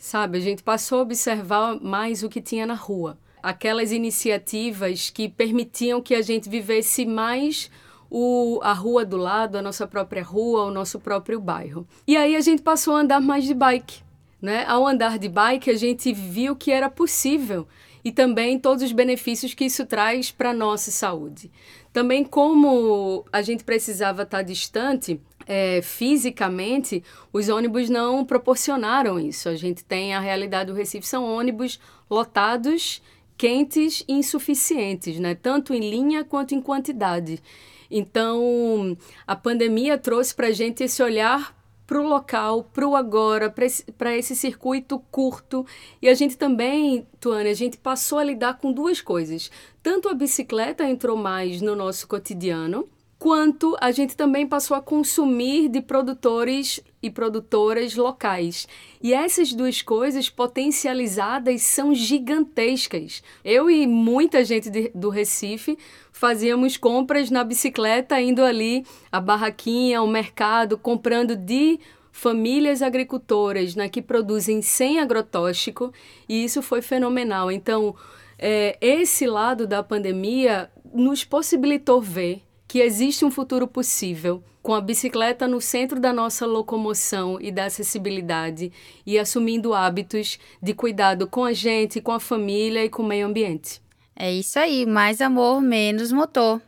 Sabe, 0.04 0.36
a 0.36 0.40
gente 0.42 0.62
passou 0.62 0.98
a 0.98 1.02
observar 1.02 1.80
mais 1.80 2.22
o 2.22 2.28
que 2.28 2.42
tinha 2.42 2.66
na 2.66 2.74
rua. 2.74 3.16
Aquelas 3.42 3.90
iniciativas 3.90 5.08
que 5.08 5.30
permitiam 5.30 6.02
que 6.02 6.14
a 6.14 6.20
gente 6.20 6.46
vivesse 6.46 7.06
mais 7.06 7.70
o, 8.10 8.60
a 8.62 8.74
rua 8.74 9.02
do 9.02 9.16
lado, 9.16 9.56
a 9.56 9.62
nossa 9.62 9.86
própria 9.86 10.22
rua, 10.22 10.64
o 10.64 10.70
nosso 10.70 11.00
próprio 11.00 11.40
bairro. 11.40 11.88
E 12.06 12.18
aí 12.18 12.36
a 12.36 12.42
gente 12.42 12.60
passou 12.60 12.94
a 12.94 13.00
andar 13.00 13.18
mais 13.18 13.44
de 13.44 13.54
bike. 13.54 14.02
Né? 14.42 14.66
Ao 14.66 14.86
andar 14.86 15.18
de 15.18 15.26
bike, 15.26 15.70
a 15.70 15.76
gente 15.78 16.12
viu 16.12 16.54
que 16.54 16.70
era 16.70 16.90
possível 16.90 17.66
e 18.04 18.12
também 18.12 18.58
todos 18.58 18.84
os 18.84 18.92
benefícios 18.92 19.54
que 19.54 19.64
isso 19.64 19.86
traz 19.86 20.30
para 20.30 20.50
a 20.50 20.54
nossa 20.54 20.90
saúde. 20.90 21.50
Também, 21.94 22.24
como 22.24 23.24
a 23.32 23.40
gente 23.40 23.64
precisava 23.64 24.24
estar 24.24 24.42
distante, 24.42 25.18
é, 25.46 25.80
fisicamente, 25.82 27.02
os 27.32 27.48
ônibus 27.48 27.88
não 27.88 28.24
proporcionaram 28.24 29.18
isso. 29.18 29.48
A 29.48 29.56
gente 29.56 29.84
tem 29.84 30.14
a 30.14 30.20
realidade 30.20 30.70
do 30.70 30.76
Recife, 30.76 31.06
são 31.06 31.24
ônibus 31.24 31.78
lotados 32.10 33.02
quentes 33.36 34.04
e 34.06 34.12
insuficientes, 34.12 35.18
né? 35.18 35.34
tanto 35.34 35.74
em 35.74 35.90
linha 35.90 36.24
quanto 36.24 36.54
em 36.54 36.60
quantidade. 36.60 37.42
Então, 37.90 38.96
a 39.26 39.36
pandemia 39.36 39.98
trouxe 39.98 40.34
para 40.34 40.48
a 40.48 40.52
gente 40.52 40.82
esse 40.82 41.02
olhar 41.02 41.54
para 41.86 42.00
o 42.00 42.08
local, 42.08 42.64
para 42.72 42.88
o 42.88 42.96
agora, 42.96 43.50
para 43.50 43.66
esse, 43.66 43.84
esse 44.16 44.34
circuito 44.34 44.98
curto. 45.10 45.66
E 46.00 46.08
a 46.08 46.14
gente 46.14 46.36
também, 46.36 47.06
Tuane, 47.20 47.50
a 47.50 47.54
gente 47.54 47.76
passou 47.76 48.18
a 48.18 48.24
lidar 48.24 48.58
com 48.58 48.72
duas 48.72 49.00
coisas. 49.00 49.50
Tanto 49.82 50.08
a 50.08 50.14
bicicleta 50.14 50.88
entrou 50.88 51.16
mais 51.16 51.60
no 51.60 51.76
nosso 51.76 52.08
cotidiano, 52.08 52.88
quanto 53.24 53.74
a 53.80 53.90
gente 53.90 54.14
também 54.14 54.46
passou 54.46 54.76
a 54.76 54.82
consumir 54.82 55.70
de 55.70 55.80
produtores 55.80 56.78
e 57.02 57.10
produtoras 57.10 57.96
locais. 57.96 58.68
E 59.02 59.14
essas 59.14 59.54
duas 59.54 59.80
coisas 59.80 60.28
potencializadas 60.28 61.62
são 61.62 61.94
gigantescas. 61.94 63.22
Eu 63.42 63.70
e 63.70 63.86
muita 63.86 64.44
gente 64.44 64.68
de, 64.68 64.90
do 64.94 65.08
Recife 65.08 65.78
fazíamos 66.12 66.76
compras 66.76 67.30
na 67.30 67.42
bicicleta, 67.42 68.20
indo 68.20 68.44
ali 68.44 68.84
à 69.10 69.22
barraquinha, 69.22 70.00
ao 70.00 70.06
mercado, 70.06 70.76
comprando 70.76 71.34
de 71.34 71.80
famílias 72.12 72.82
agricultoras 72.82 73.74
né, 73.74 73.88
que 73.88 74.02
produzem 74.02 74.60
sem 74.60 75.00
agrotóxico, 75.00 75.94
e 76.28 76.44
isso 76.44 76.60
foi 76.60 76.82
fenomenal. 76.82 77.50
Então, 77.50 77.96
é, 78.38 78.76
esse 78.82 79.26
lado 79.26 79.66
da 79.66 79.82
pandemia 79.82 80.70
nos 80.92 81.24
possibilitou 81.24 82.02
ver 82.02 82.43
que 82.74 82.80
existe 82.80 83.24
um 83.24 83.30
futuro 83.30 83.68
possível 83.68 84.42
com 84.60 84.74
a 84.74 84.80
bicicleta 84.80 85.46
no 85.46 85.60
centro 85.60 86.00
da 86.00 86.12
nossa 86.12 86.44
locomoção 86.44 87.40
e 87.40 87.52
da 87.52 87.66
acessibilidade 87.66 88.72
e 89.06 89.16
assumindo 89.16 89.72
hábitos 89.72 90.40
de 90.60 90.74
cuidado 90.74 91.28
com 91.28 91.44
a 91.44 91.52
gente, 91.52 92.00
com 92.00 92.10
a 92.10 92.18
família 92.18 92.84
e 92.84 92.88
com 92.88 93.04
o 93.04 93.06
meio 93.06 93.28
ambiente. 93.28 93.80
É 94.16 94.32
isso 94.32 94.58
aí, 94.58 94.84
mais 94.86 95.20
amor, 95.20 95.60
menos 95.60 96.10
motor. 96.10 96.60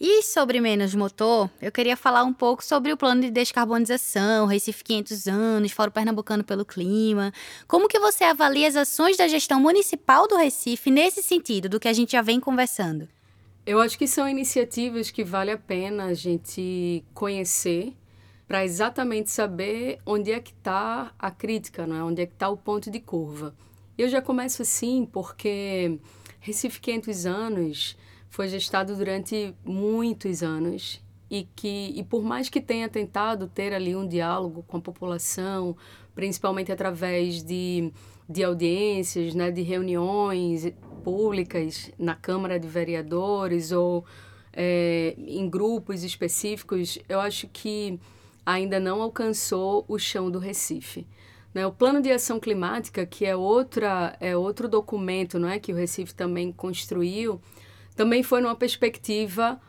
E 0.00 0.22
sobre 0.22 0.58
menos 0.58 0.94
motor, 0.94 1.50
eu 1.60 1.70
queria 1.70 1.98
falar 1.98 2.24
um 2.24 2.32
pouco 2.32 2.64
sobre 2.64 2.90
o 2.90 2.96
plano 2.96 3.20
de 3.20 3.30
descarbonização, 3.30 4.46
Recife 4.46 4.82
500 4.82 5.26
anos, 5.26 5.72
Fórum 5.72 5.92
Pernambucano 5.92 6.42
pelo 6.42 6.64
Clima. 6.64 7.30
Como 7.68 7.88
que 7.88 7.98
você 7.98 8.24
avalia 8.24 8.68
as 8.68 8.74
ações 8.74 9.18
da 9.18 9.28
gestão 9.28 9.60
municipal 9.60 10.26
do 10.26 10.36
Recife 10.38 10.90
nesse 10.90 11.22
sentido, 11.22 11.68
do 11.68 11.78
que 11.78 11.88
a 11.88 11.92
gente 11.92 12.12
já 12.12 12.22
vem 12.22 12.40
conversando? 12.40 13.06
Eu 13.70 13.78
acho 13.78 13.96
que 13.96 14.08
são 14.08 14.28
iniciativas 14.28 15.12
que 15.12 15.22
vale 15.22 15.52
a 15.52 15.56
pena 15.56 16.06
a 16.06 16.12
gente 16.12 17.04
conhecer 17.14 17.96
para 18.48 18.64
exatamente 18.64 19.30
saber 19.30 20.00
onde 20.04 20.32
é 20.32 20.40
que 20.40 20.50
está 20.50 21.14
a 21.16 21.30
crítica, 21.30 21.86
não 21.86 21.94
é? 21.94 22.02
onde 22.02 22.20
é 22.20 22.26
que 22.26 22.32
está 22.32 22.48
o 22.48 22.56
ponto 22.56 22.90
de 22.90 22.98
curva. 22.98 23.54
Eu 23.96 24.08
já 24.08 24.20
começo 24.20 24.60
assim 24.60 25.06
porque 25.06 26.00
Recife 26.40 26.80
500 26.80 27.26
anos 27.26 27.96
foi 28.28 28.48
gestado 28.48 28.96
durante 28.96 29.54
muitos 29.64 30.42
anos 30.42 31.00
e 31.30 31.46
que 31.54 31.92
e 31.94 32.02
por 32.02 32.24
mais 32.24 32.48
que 32.48 32.60
tenha 32.60 32.88
tentado 32.88 33.46
ter 33.46 33.72
ali 33.72 33.94
um 33.94 34.04
diálogo 34.04 34.64
com 34.66 34.78
a 34.78 34.80
população, 34.80 35.76
principalmente 36.12 36.72
através 36.72 37.40
de, 37.40 37.92
de 38.28 38.42
audiências, 38.42 39.32
né, 39.32 39.48
de 39.52 39.62
reuniões 39.62 40.64
públicas 41.00 41.90
na 41.98 42.14
Câmara 42.14 42.60
de 42.60 42.68
Vereadores 42.68 43.72
ou 43.72 44.04
é, 44.52 45.14
em 45.16 45.48
grupos 45.48 46.04
específicos, 46.04 46.98
eu 47.08 47.20
acho 47.20 47.48
que 47.48 47.98
ainda 48.44 48.78
não 48.78 49.00
alcançou 49.00 49.84
o 49.88 49.98
chão 49.98 50.30
do 50.30 50.38
Recife. 50.38 51.06
Né? 51.54 51.66
O 51.66 51.72
Plano 51.72 52.00
de 52.00 52.10
Ação 52.10 52.38
Climática, 52.38 53.04
que 53.06 53.24
é, 53.24 53.34
outra, 53.36 54.16
é 54.20 54.36
outro 54.36 54.68
documento 54.68 55.38
não 55.38 55.48
é, 55.48 55.58
que 55.58 55.72
o 55.72 55.76
Recife 55.76 56.14
também 56.14 56.52
construiu, 56.52 57.40
também 57.96 58.22
foi 58.22 58.40
numa 58.40 58.56
perspectiva 58.56 59.60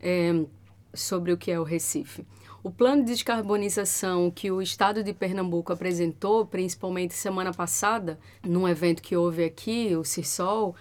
é, 0.00 0.44
sobre 0.92 1.32
o 1.32 1.36
que 1.36 1.50
é 1.50 1.58
o 1.58 1.64
Recife. 1.64 2.26
O 2.62 2.70
plano 2.70 3.04
de 3.04 3.12
descarbonização 3.12 4.30
que 4.30 4.50
o 4.50 4.60
estado 4.60 5.04
de 5.04 5.12
Pernambuco 5.12 5.72
apresentou, 5.72 6.44
principalmente 6.44 7.14
semana 7.14 7.52
passada, 7.52 8.18
num 8.42 8.66
evento 8.66 9.00
que 9.00 9.16
houve 9.16 9.44
aqui, 9.44 9.94
o 9.94 10.04
CIRSOL, 10.04 10.74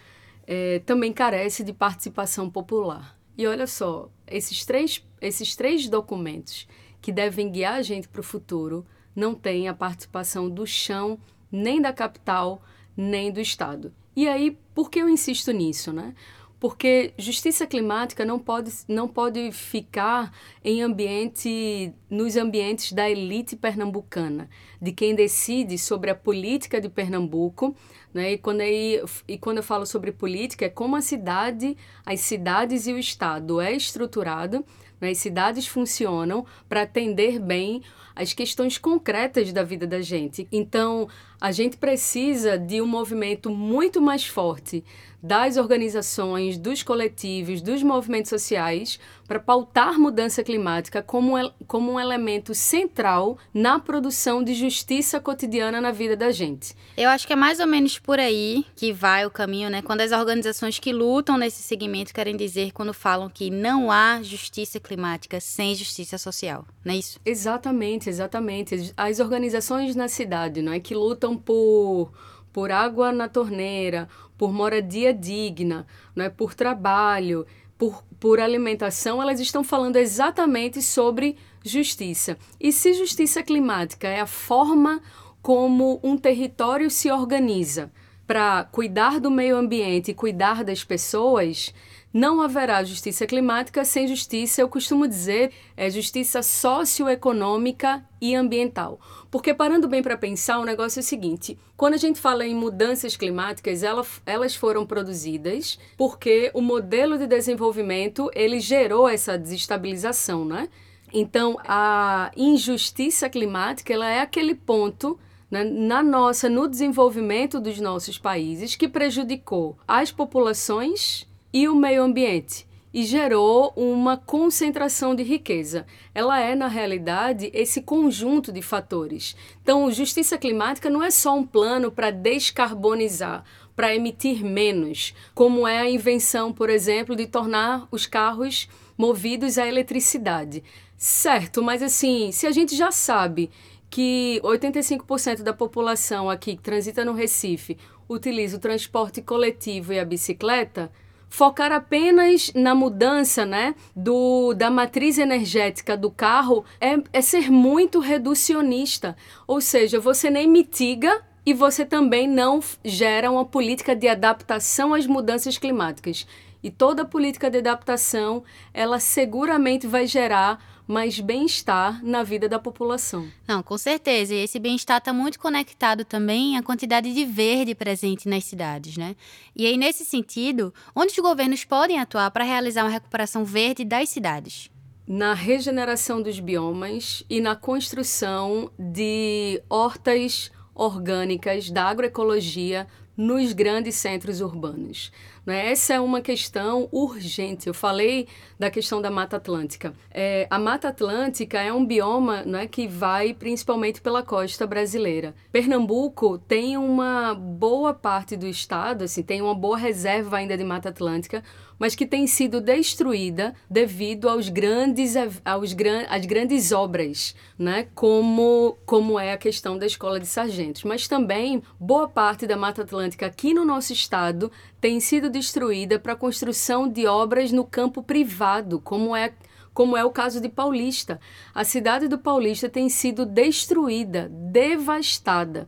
é, 0.48 0.80
também 0.80 1.14
carece 1.14 1.64
de 1.64 1.72
participação 1.72 2.50
popular. 2.50 3.16
E 3.38 3.46
olha 3.46 3.68
só, 3.68 4.10
esses 4.26 4.66
três, 4.66 5.06
esses 5.22 5.56
três 5.56 5.88
documentos 5.88 6.68
que 7.00 7.12
devem 7.12 7.52
guiar 7.52 7.76
a 7.76 7.82
gente 7.84 8.08
para 8.08 8.22
o 8.22 8.24
futuro 8.24 8.84
não 9.16 9.36
têm 9.36 9.68
a 9.68 9.74
participação 9.74 10.50
do 10.50 10.66
chão, 10.66 11.20
nem 11.52 11.80
da 11.80 11.94
capital, 11.94 12.62
nem 12.96 13.32
do 13.32 13.40
Estado. 13.40 13.94
E 14.16 14.28
aí, 14.28 14.58
por 14.74 14.90
que 14.90 15.00
eu 15.00 15.08
insisto 15.08 15.52
nisso, 15.52 15.94
né? 15.94 16.16
Porque 16.60 17.14
justiça 17.18 17.68
climática 17.68 18.26
não 18.26 18.40
pode, 18.40 18.72
não 18.88 19.08
pode 19.08 19.52
ficar 19.52 20.32
em 20.64 20.82
ambiente 20.82 21.94
nos 22.10 22.36
ambientes 22.36 22.94
da 22.94 23.10
elite 23.10 23.56
pernambucana, 23.56 24.50
de 24.82 24.92
quem 24.92 25.14
decide 25.14 25.78
sobre 25.78 26.10
a 26.10 26.16
política 26.16 26.82
de 26.82 26.90
Pernambuco, 26.90 27.76
né? 28.14 28.34
E 28.34 28.38
quando 28.38 28.62
aí, 28.62 29.02
e 29.28 29.38
quando 29.38 29.58
eu 29.58 29.64
falo 29.64 29.86
sobre 29.86 30.12
política 30.12 30.66
é 30.66 30.70
como 30.70 30.96
a 30.96 31.02
cidade, 31.02 31.78
as 32.06 32.22
cidades 32.22 32.88
e 32.88 32.94
o 32.94 32.98
estado 32.98 33.62
é 33.62 33.72
estruturado, 33.74 34.66
né? 35.00 35.12
As 35.12 35.20
cidades 35.20 35.68
funcionam 35.68 36.46
para 36.68 36.82
atender 36.82 37.40
bem 37.40 37.84
as 38.18 38.34
questões 38.34 38.78
concretas 38.78 39.52
da 39.54 39.64
vida 39.64 39.86
da 39.86 40.02
gente. 40.02 40.48
Então, 40.52 41.08
a 41.40 41.52
gente 41.52 41.78
precisa 41.78 42.58
de 42.58 42.82
um 42.82 42.88
movimento 42.88 43.50
muito 43.50 44.02
mais 44.02 44.26
forte 44.26 44.84
das 45.22 45.58
organizações, 45.58 46.58
dos 46.58 46.84
coletivos, 46.84 47.62
dos 47.62 47.82
movimentos 47.82 48.30
sociais 48.30 49.00
para 49.28 49.40
pautar 49.40 50.00
mudança 50.00 50.44
climática 50.44 51.02
como, 51.02 51.34
como 51.68 51.92
um 51.92 52.00
elemento 52.00 52.54
central 52.54 53.38
na 53.54 53.80
produção 53.80 54.44
de 54.44 54.54
justiça 54.54 55.20
cotidiana 55.20 55.82
na 55.82 55.92
vida 55.92 56.16
da 56.16 56.32
gente. 56.32 56.74
Eu 56.96 57.10
acho 57.10 57.28
que 57.28 57.34
é 57.34 57.36
mais 57.36 57.60
ou 57.60 57.68
menos 57.68 58.00
por 58.00 58.20
aí 58.20 58.66
que 58.76 58.94
vai 58.94 59.26
o 59.26 59.32
caminho, 59.32 59.70
né? 59.70 59.82
Quando 59.82 60.02
as 60.02 60.12
organizações 60.12 60.80
que 60.80 60.94
lutam 60.94 61.38
nesse 61.38 61.62
segmento 61.62 62.14
querem 62.14 62.38
dizer 62.38 62.72
quando 62.72 62.94
falam 62.94 63.30
que 63.30 63.50
não 63.50 63.92
há 63.92 64.22
justiça 64.22 64.80
climática 64.80 65.40
sem 65.42 65.76
justiça 65.76 66.18
social, 66.18 66.66
não 66.86 66.94
é 66.94 66.98
isso? 66.98 67.20
Exatamente, 67.26 68.07
exatamente. 68.10 68.94
As 68.96 69.20
organizações 69.20 69.96
na 69.96 70.08
cidade, 70.08 70.62
não 70.62 70.72
é 70.74 70.80
que 70.80 70.96
lutam 70.96 71.38
por 71.38 72.12
por 72.58 72.72
água 72.72 73.12
na 73.12 73.30
torneira, 73.30 74.10
por 74.36 74.52
moradia 74.52 75.14
digna, 75.14 75.86
não 76.16 76.26
é 76.26 76.30
por 76.30 76.56
trabalho, 76.56 77.46
por, 77.78 78.04
por 78.20 78.40
alimentação, 78.40 79.22
elas 79.22 79.40
estão 79.40 79.64
falando 79.64 79.98
exatamente 79.98 80.82
sobre 80.82 81.38
justiça. 81.64 82.36
E 82.60 82.72
se 82.72 82.94
justiça 82.94 83.44
climática 83.44 84.08
é 84.08 84.20
a 84.20 84.26
forma 84.26 85.04
como 85.40 86.00
um 86.02 86.18
território 86.18 86.90
se 86.90 87.12
organiza 87.12 87.92
para 88.26 88.64
cuidar 88.66 89.20
do 89.20 89.30
meio 89.30 89.56
ambiente 89.56 90.10
e 90.10 90.16
cuidar 90.16 90.64
das 90.64 90.84
pessoas, 90.84 91.74
não 92.18 92.42
haverá 92.42 92.84
justiça 92.84 93.28
climática 93.28 93.86
sem 93.86 94.08
justiça, 94.08 94.60
eu 94.60 94.68
costumo 94.68 95.08
dizer, 95.08 95.52
é 95.78 95.88
justiça 95.88 96.42
socioeconômica 96.42 98.04
e 98.20 98.34
ambiental. 98.34 99.00
Porque 99.30 99.54
parando 99.54 99.88
bem 99.88 100.02
para 100.02 100.18
pensar, 100.18 100.58
o 100.58 100.66
negócio 100.66 101.00
é 101.00 101.02
o 101.02 101.06
seguinte: 101.06 101.60
quando 101.76 101.94
a 101.94 101.98
gente 101.98 102.20
fala 102.20 102.44
em 102.44 102.56
mudanças 102.56 103.16
climáticas, 103.16 103.84
ela, 103.84 104.04
elas 104.26 104.56
foram 104.56 104.84
produzidas 104.84 105.78
porque 105.96 106.50
o 106.56 106.62
modelo 106.62 107.20
de 107.20 107.28
desenvolvimento 107.28 108.32
ele 108.34 108.60
gerou 108.60 109.08
essa 109.08 109.38
desestabilização, 109.38 110.44
né? 110.44 110.70
Então, 111.14 111.56
a 111.66 112.32
injustiça 112.36 113.30
climática 113.30 113.94
ela 113.94 114.10
é 114.10 114.22
aquele 114.22 114.56
ponto 114.56 115.20
né, 115.52 115.64
na 115.64 116.02
nossa, 116.02 116.50
no 116.50 116.68
desenvolvimento 116.68 117.60
dos 117.60 117.80
nossos 117.80 118.18
países 118.18 118.76
que 118.76 118.88
prejudicou 118.88 119.78
as 119.88 120.12
populações 120.12 121.27
e 121.54 121.68
o 121.68 121.76
meio 121.76 122.04
ambiente 122.04 122.68
e 122.94 123.06
gerou 123.06 123.74
uma 123.76 124.18
concentração 124.18 125.14
de 125.14 125.22
riqueza. 125.22 125.86
Ela 126.16 126.40
é, 126.40 126.56
na 126.56 126.68
realidade, 126.68 127.52
esse 127.54 127.82
conjunto 127.82 128.52
de 128.52 128.62
fatores. 128.62 129.36
Então, 129.62 129.92
justiça 129.92 130.38
climática 130.38 130.90
não 130.90 131.04
é 131.04 131.12
só 131.12 131.36
um 131.38 131.46
plano 131.46 131.92
para 131.92 132.10
descarbonizar, 132.10 133.44
para 133.76 133.94
emitir 133.94 134.44
menos, 134.44 135.14
como 135.36 135.68
é 135.68 135.78
a 135.78 135.90
invenção, 135.90 136.52
por 136.52 136.70
exemplo, 136.70 137.16
de 137.16 137.28
tornar 137.28 137.88
os 137.92 138.08
carros 138.08 138.68
movidos 138.98 139.60
à 139.60 139.68
eletricidade. 139.68 140.64
Certo, 140.98 141.62
mas 141.62 141.84
assim, 141.84 142.32
se 142.32 142.48
a 142.48 142.52
gente 142.52 142.76
já 142.76 142.92
sabe 142.92 143.52
que 143.92 144.42
85% 144.44 145.44
da 145.44 145.54
população 145.54 146.30
aqui 146.30 146.56
que 146.56 146.64
transita 146.64 147.06
no 147.06 147.14
Recife 147.14 147.78
utiliza 148.10 148.58
o 148.58 148.60
transporte 148.60 149.22
coletivo 149.22 149.94
e 149.94 150.00
a 150.00 150.06
bicicleta, 150.06 150.92
focar 151.30 151.72
apenas 151.72 152.52
na 152.54 152.74
mudança 152.74 153.46
né, 153.46 153.76
do, 153.96 154.54
da 154.54 154.70
matriz 154.70 155.18
energética 155.18 155.98
do 155.98 156.10
carro 156.10 156.64
é, 156.80 156.98
é 157.14 157.22
ser 157.22 157.52
muito 157.52 158.00
reducionista. 158.00 159.16
Ou 159.46 159.62
seja, 159.62 160.00
você 160.00 160.30
nem 160.30 160.48
mitiga 160.48 161.22
e 161.46 161.54
você 161.54 161.86
também 161.86 162.28
não 162.28 162.60
gera 162.84 163.32
uma 163.32 163.46
política 163.46 163.96
de 163.96 164.08
adaptação 164.08 164.94
às 164.94 165.08
mudanças 165.08 165.58
climáticas. 165.58 166.28
E 166.62 166.70
toda 166.70 167.06
política 167.06 167.50
de 167.50 167.60
adaptação, 167.60 168.44
ela 168.74 169.00
seguramente 169.00 169.88
vai 169.88 170.06
gerar 170.08 170.60
mais 170.88 171.20
bem-estar 171.20 172.04
na 172.04 172.24
vida 172.24 172.48
da 172.48 172.58
população. 172.58 173.28
Não, 173.46 173.62
com 173.62 173.78
certeza. 173.78 174.34
E 174.34 174.38
esse 174.38 174.58
bem-estar 174.58 175.00
está 175.00 175.12
muito 175.12 175.40
conectado 175.40 176.06
também 176.06 176.58
à 176.58 176.64
quantidade 176.64 177.14
de 177.14 177.26
verde 177.26 177.76
presente 177.76 178.30
nas 178.30 178.46
cidades, 178.46 178.96
né? 178.96 179.16
E 179.56 179.66
aí, 179.66 179.78
nesse 179.78 180.06
sentido, 180.06 180.74
onde 180.96 181.12
os 181.12 181.20
governos 181.20 181.66
podem 181.66 182.00
atuar 182.00 182.32
para 182.32 182.46
realizar 182.46 182.84
uma 182.84 182.90
recuperação 182.90 183.44
verde 183.44 183.84
das 183.84 184.10
cidades? 184.10 184.72
Na 185.06 185.34
regeneração 185.34 186.22
dos 186.22 186.40
biomas 186.40 187.24
e 187.30 187.42
na 187.42 187.56
construção 187.56 188.72
de 188.78 189.62
hortas 189.70 190.52
orgânicas 190.74 191.70
da 191.70 191.86
agroecologia 191.86 192.88
nos 193.16 193.52
grandes 193.52 193.96
centros 193.96 194.42
urbanos. 194.42 195.12
Né? 195.48 195.72
Essa 195.72 195.94
é 195.94 196.00
uma 196.02 196.20
questão 196.20 196.90
urgente. 196.92 197.68
Eu 197.68 197.74
falei 197.74 198.28
da 198.60 198.70
questão 198.70 199.02
da 199.02 199.10
Mata 199.10 199.38
Atlântica. 199.38 199.94
É, 200.12 200.46
a 200.50 200.60
Mata 200.60 200.90
Atlântica 200.90 201.58
é 201.62 201.72
um 201.72 201.86
bioma 201.86 202.44
né, 202.44 202.68
que 202.68 202.86
vai 202.86 203.34
principalmente 203.34 204.02
pela 204.02 204.22
costa 204.22 204.68
brasileira. 204.68 205.34
Pernambuco 205.50 206.38
tem 206.38 206.76
uma 206.76 207.34
boa 207.34 207.94
parte 207.94 208.36
do 208.36 208.46
estado, 208.46 209.06
assim, 209.06 209.24
tem 209.24 209.42
uma 209.42 209.56
boa 209.56 209.78
reserva 209.78 210.36
ainda 210.36 210.58
de 210.58 210.66
Mata 210.66 210.90
Atlântica, 210.90 211.42
mas 211.80 211.96
que 211.96 212.06
tem 212.06 212.26
sido 212.26 212.60
destruída 212.60 213.54
devido 213.70 214.28
aos 214.30 214.50
grandes, 214.50 215.16
aos 215.46 215.74
gran, 215.74 216.06
às 216.10 216.26
grandes 216.26 216.72
obras, 216.72 217.36
né? 217.58 217.88
como, 217.94 218.78
como 218.86 219.20
é 219.20 219.34
a 219.34 219.38
questão 219.38 219.78
da 219.78 219.86
Escola 219.86 220.20
de 220.20 220.28
Sargentos. 220.28 220.84
Mas 220.84 221.08
também 221.08 221.62
boa 221.80 222.08
parte 222.08 222.48
da 222.48 222.58
Mata 222.58 222.82
Atlântica 222.82 223.26
aqui 223.26 223.54
no 223.54 223.64
nosso 223.64 223.94
estado 223.94 224.52
tem 224.82 225.00
sido 225.00 225.30
destruída 225.30 226.00
para 226.00 226.14
a 226.14 226.18
construção 226.18 226.88
de 226.88 227.06
obras 227.06 227.52
no 227.52 227.64
campo 227.64 228.02
privado, 228.02 228.80
como 228.80 229.16
é 229.16 229.34
como 229.74 229.96
é 229.96 230.04
o 230.04 230.10
caso 230.10 230.42
de 230.42 230.50
Paulista. 230.50 231.20
A 231.54 231.64
cidade 231.64 232.08
do 232.08 232.18
Paulista 232.18 232.68
tem 232.68 232.90
sido 232.90 233.28
destruída, 233.28 234.28
devastada. 234.28 235.68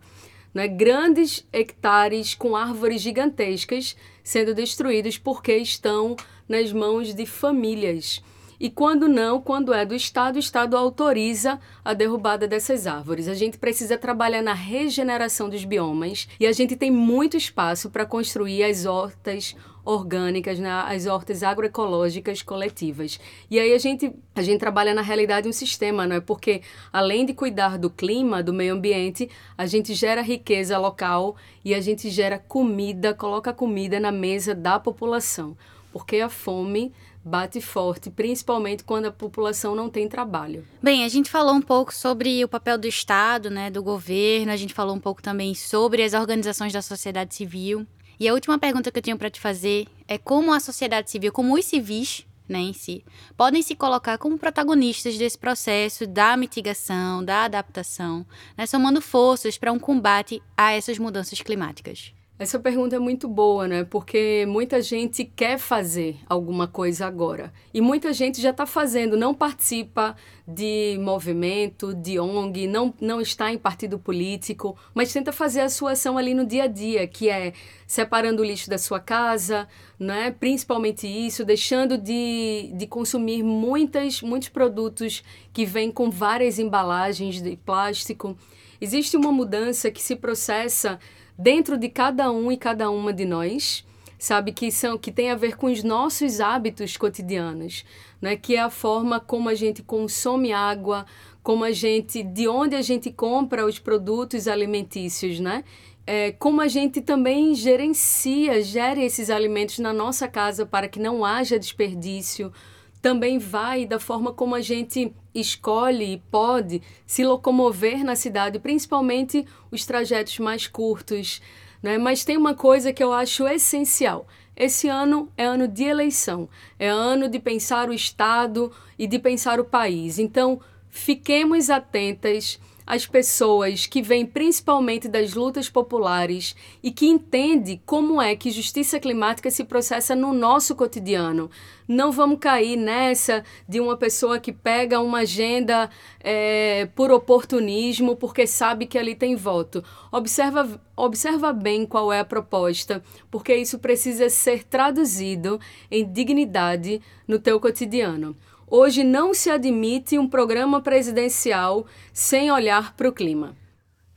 Né? 0.51 0.67
Grandes 0.67 1.47
hectares 1.53 2.33
com 2.33 2.55
árvores 2.55 3.01
gigantescas 3.01 3.95
sendo 4.29 4.53
destruídos 4.53 5.17
porque 5.17 5.57
estão 5.57 6.15
nas 6.47 6.71
mãos 6.71 7.15
de 7.15 7.25
famílias. 7.25 8.21
E 8.59 8.69
quando 8.69 9.07
não, 9.07 9.41
quando 9.41 9.73
é 9.73 9.83
do 9.83 9.95
Estado, 9.95 10.35
o 10.35 10.39
Estado 10.39 10.77
autoriza 10.77 11.59
a 11.83 11.95
derrubada 11.95 12.47
dessas 12.47 12.85
árvores. 12.85 13.27
A 13.27 13.33
gente 13.33 13.57
precisa 13.57 13.97
trabalhar 13.97 14.43
na 14.43 14.53
regeneração 14.53 15.49
dos 15.49 15.65
biomas 15.65 16.27
e 16.39 16.45
a 16.45 16.51
gente 16.51 16.75
tem 16.75 16.91
muito 16.91 17.35
espaço 17.35 17.89
para 17.89 18.05
construir 18.05 18.63
as 18.63 18.85
hortas 18.85 19.55
orgânicas, 19.89 20.59
né, 20.59 20.69
as 20.69 21.05
hortas 21.07 21.41
agroecológicas 21.41 22.41
coletivas. 22.41 23.19
E 23.49 23.59
aí 23.59 23.73
a 23.73 23.77
gente, 23.77 24.13
a 24.35 24.41
gente 24.41 24.59
trabalha 24.59 24.93
na 24.93 25.01
realidade 25.01 25.47
um 25.47 25.51
sistema, 25.51 26.05
não 26.05 26.17
é? 26.17 26.19
Porque 26.19 26.61
além 26.93 27.25
de 27.25 27.33
cuidar 27.33 27.77
do 27.77 27.89
clima, 27.89 28.43
do 28.43 28.53
meio 28.53 28.75
ambiente, 28.75 29.29
a 29.57 29.65
gente 29.65 29.93
gera 29.93 30.21
riqueza 30.21 30.77
local 30.77 31.35
e 31.65 31.73
a 31.73 31.81
gente 31.81 32.09
gera 32.09 32.37
comida, 32.37 33.13
coloca 33.13 33.51
comida 33.51 33.99
na 33.99 34.11
mesa 34.11 34.53
da 34.53 34.79
população. 34.79 35.57
Porque 35.91 36.17
a 36.17 36.29
fome 36.29 36.93
bate 37.25 37.59
forte, 37.59 38.09
principalmente 38.09 38.83
quando 38.83 39.07
a 39.07 39.11
população 39.11 39.75
não 39.75 39.89
tem 39.89 40.07
trabalho. 40.07 40.65
Bem, 40.81 41.03
a 41.03 41.09
gente 41.09 41.29
falou 41.29 41.53
um 41.53 41.61
pouco 41.61 41.93
sobre 41.93 42.43
o 42.43 42.47
papel 42.47 42.77
do 42.77 42.87
Estado, 42.87 43.49
né, 43.49 43.69
do 43.69 43.83
governo, 43.83 44.51
a 44.51 44.55
gente 44.55 44.73
falou 44.73 44.95
um 44.95 44.99
pouco 44.99 45.21
também 45.21 45.53
sobre 45.53 46.03
as 46.03 46.13
organizações 46.13 46.71
da 46.71 46.81
sociedade 46.81 47.35
civil. 47.35 47.85
E 48.19 48.27
a 48.27 48.33
última 48.33 48.59
pergunta 48.59 48.91
que 48.91 48.99
eu 48.99 49.03
tenho 49.03 49.17
para 49.17 49.29
te 49.29 49.39
fazer 49.39 49.87
é 50.05 50.17
como 50.17 50.51
a 50.51 50.59
sociedade 50.59 51.09
civil, 51.09 51.31
como 51.31 51.53
os 51.53 51.63
civis, 51.63 52.25
né, 52.49 52.59
em 52.59 52.73
si, 52.73 53.05
podem 53.37 53.61
se 53.61 53.75
colocar 53.75 54.17
como 54.17 54.37
protagonistas 54.37 55.17
desse 55.17 55.37
processo 55.37 56.05
da 56.05 56.35
mitigação, 56.35 57.23
da 57.23 57.45
adaptação, 57.45 58.25
né, 58.57 58.65
somando 58.65 58.99
forças 58.99 59.57
para 59.57 59.71
um 59.71 59.79
combate 59.79 60.43
a 60.57 60.73
essas 60.73 60.97
mudanças 60.97 61.39
climáticas. 61.41 62.13
Essa 62.39 62.57
pergunta 62.57 62.95
é 62.95 62.99
muito 62.99 63.27
boa, 63.27 63.67
né? 63.67 63.83
Porque 63.83 64.45
muita 64.47 64.81
gente 64.81 65.25
quer 65.25 65.59
fazer 65.59 66.15
alguma 66.25 66.69
coisa 66.69 67.05
agora. 67.05 67.51
E 67.73 67.81
muita 67.81 68.13
gente 68.13 68.39
já 68.39 68.51
está 68.51 68.65
fazendo, 68.65 69.17
não 69.17 69.33
participa 69.33 70.15
de 70.47 70.97
movimento, 71.01 71.93
de 71.93 72.17
ONG, 72.17 72.65
não, 72.65 72.93
não 73.01 73.19
está 73.19 73.51
em 73.51 73.57
partido 73.57 73.99
político, 73.99 74.77
mas 74.93 75.11
tenta 75.11 75.33
fazer 75.33 75.59
a 75.59 75.69
sua 75.69 75.91
ação 75.91 76.17
ali 76.17 76.33
no 76.33 76.45
dia 76.45 76.63
a 76.63 76.67
dia, 76.67 77.05
que 77.05 77.27
é 77.27 77.51
separando 77.85 78.41
o 78.41 78.45
lixo 78.45 78.69
da 78.69 78.77
sua 78.77 79.01
casa, 79.01 79.67
né? 79.99 80.31
principalmente 80.31 81.05
isso, 81.05 81.43
deixando 81.43 81.97
de, 81.97 82.71
de 82.73 82.87
consumir 82.87 83.43
muitas, 83.43 84.21
muitos 84.21 84.47
produtos 84.47 85.21
que 85.51 85.65
vêm 85.65 85.91
com 85.91 86.09
várias 86.09 86.57
embalagens 86.57 87.41
de 87.41 87.57
plástico. 87.57 88.37
Existe 88.79 89.17
uma 89.17 89.29
mudança 89.29 89.91
que 89.91 90.01
se 90.01 90.15
processa 90.15 91.01
dentro 91.39 91.77
de 91.77 91.87
cada 91.87 92.29
um 92.29 92.51
e 92.51 92.57
cada 92.57 92.91
uma 92.91 93.13
de 93.13 93.23
nós, 93.23 93.85
sabe 94.17 94.51
que 94.51 94.69
são 94.69 94.97
que 94.97 95.09
tem 95.09 95.31
a 95.31 95.35
ver 95.35 95.55
com 95.55 95.67
os 95.67 95.81
nossos 95.81 96.41
hábitos 96.41 96.97
cotidianos, 96.97 97.85
né? 98.21 98.35
Que 98.35 98.57
é 98.57 98.59
a 98.59 98.69
forma 98.69 99.21
como 99.21 99.47
a 99.47 99.55
gente 99.55 99.81
consome 99.81 100.51
água, 100.51 101.05
como 101.41 101.63
a 101.63 101.71
gente, 101.71 102.21
de 102.21 102.49
onde 102.49 102.75
a 102.75 102.81
gente 102.81 103.09
compra 103.09 103.65
os 103.65 103.79
produtos 103.79 104.49
alimentícios, 104.49 105.39
né? 105.39 105.63
É, 106.05 106.31
como 106.33 106.59
a 106.59 106.67
gente 106.67 106.99
também 106.99 107.55
gerencia, 107.55 108.61
gere 108.61 109.05
esses 109.05 109.29
alimentos 109.29 109.79
na 109.79 109.93
nossa 109.93 110.27
casa 110.27 110.65
para 110.65 110.89
que 110.89 110.99
não 110.99 111.23
haja 111.23 111.57
desperdício, 111.57 112.51
também 113.01 113.37
vai 113.37 113.85
da 113.85 113.99
forma 113.99 114.33
como 114.33 114.55
a 114.55 114.61
gente 114.61 115.13
escolhe 115.33 116.13
e 116.13 116.17
pode 116.17 116.81
se 117.05 117.23
locomover 117.23 118.03
na 118.03 118.15
cidade, 118.15 118.59
principalmente 118.59 119.45
os 119.71 119.85
trajetos 119.85 120.37
mais 120.39 120.67
curtos. 120.67 121.41
Né? 121.81 121.97
Mas 121.97 122.25
tem 122.25 122.35
uma 122.37 122.53
coisa 122.53 122.91
que 122.91 123.03
eu 123.03 123.13
acho 123.13 123.47
essencial. 123.47 124.27
Esse 124.55 124.89
ano 124.89 125.31
é 125.37 125.45
ano 125.45 125.67
de 125.67 125.85
eleição, 125.85 126.49
é 126.77 126.89
ano 126.89 127.29
de 127.29 127.39
pensar 127.39 127.87
o 127.87 127.93
Estado 127.93 128.69
e 128.97 129.07
de 129.07 129.17
pensar 129.17 129.57
o 129.57 129.63
país. 129.63 130.19
Então, 130.19 130.59
fiquemos 130.89 131.69
atentas 131.69 132.59
as 132.89 133.05
pessoas 133.05 133.85
que 133.85 134.01
vêm 134.01 134.25
principalmente 134.25 135.07
das 135.07 135.35
lutas 135.35 135.69
populares 135.69 136.55
e 136.81 136.89
que 136.89 137.05
entendem 137.05 137.79
como 137.85 138.19
é 138.19 138.35
que 138.35 138.49
justiça 138.49 138.99
climática 138.99 139.51
se 139.51 139.63
processa 139.63 140.15
no 140.15 140.33
nosso 140.33 140.75
cotidiano. 140.75 141.51
Não 141.87 142.11
vamos 142.11 142.39
cair 142.39 142.75
nessa 142.75 143.43
de 143.67 143.79
uma 143.79 143.95
pessoa 143.95 144.39
que 144.39 144.51
pega 144.51 144.99
uma 144.99 145.19
agenda 145.19 145.87
é, 146.19 146.87
por 146.95 147.11
oportunismo 147.11 148.15
porque 148.15 148.47
sabe 148.47 148.87
que 148.87 148.97
ali 148.97 149.13
tem 149.13 149.35
voto. 149.35 149.83
Observa, 150.11 150.81
observa 150.95 151.53
bem 151.53 151.85
qual 151.85 152.11
é 152.11 152.19
a 152.19 152.25
proposta, 152.25 153.03
porque 153.29 153.55
isso 153.55 153.77
precisa 153.77 154.31
ser 154.31 154.63
traduzido 154.63 155.59
em 155.91 156.11
dignidade 156.11 156.99
no 157.27 157.37
teu 157.37 157.59
cotidiano. 157.59 158.35
Hoje 158.71 159.03
não 159.03 159.33
se 159.33 159.49
admite 159.49 160.19
um 160.19 160.27
programa 160.27 160.79
presidencial 160.79 161.87
sem 162.13 162.51
olhar 162.51 162.93
para 162.93 163.09
o 163.09 163.11
clima. 163.11 163.57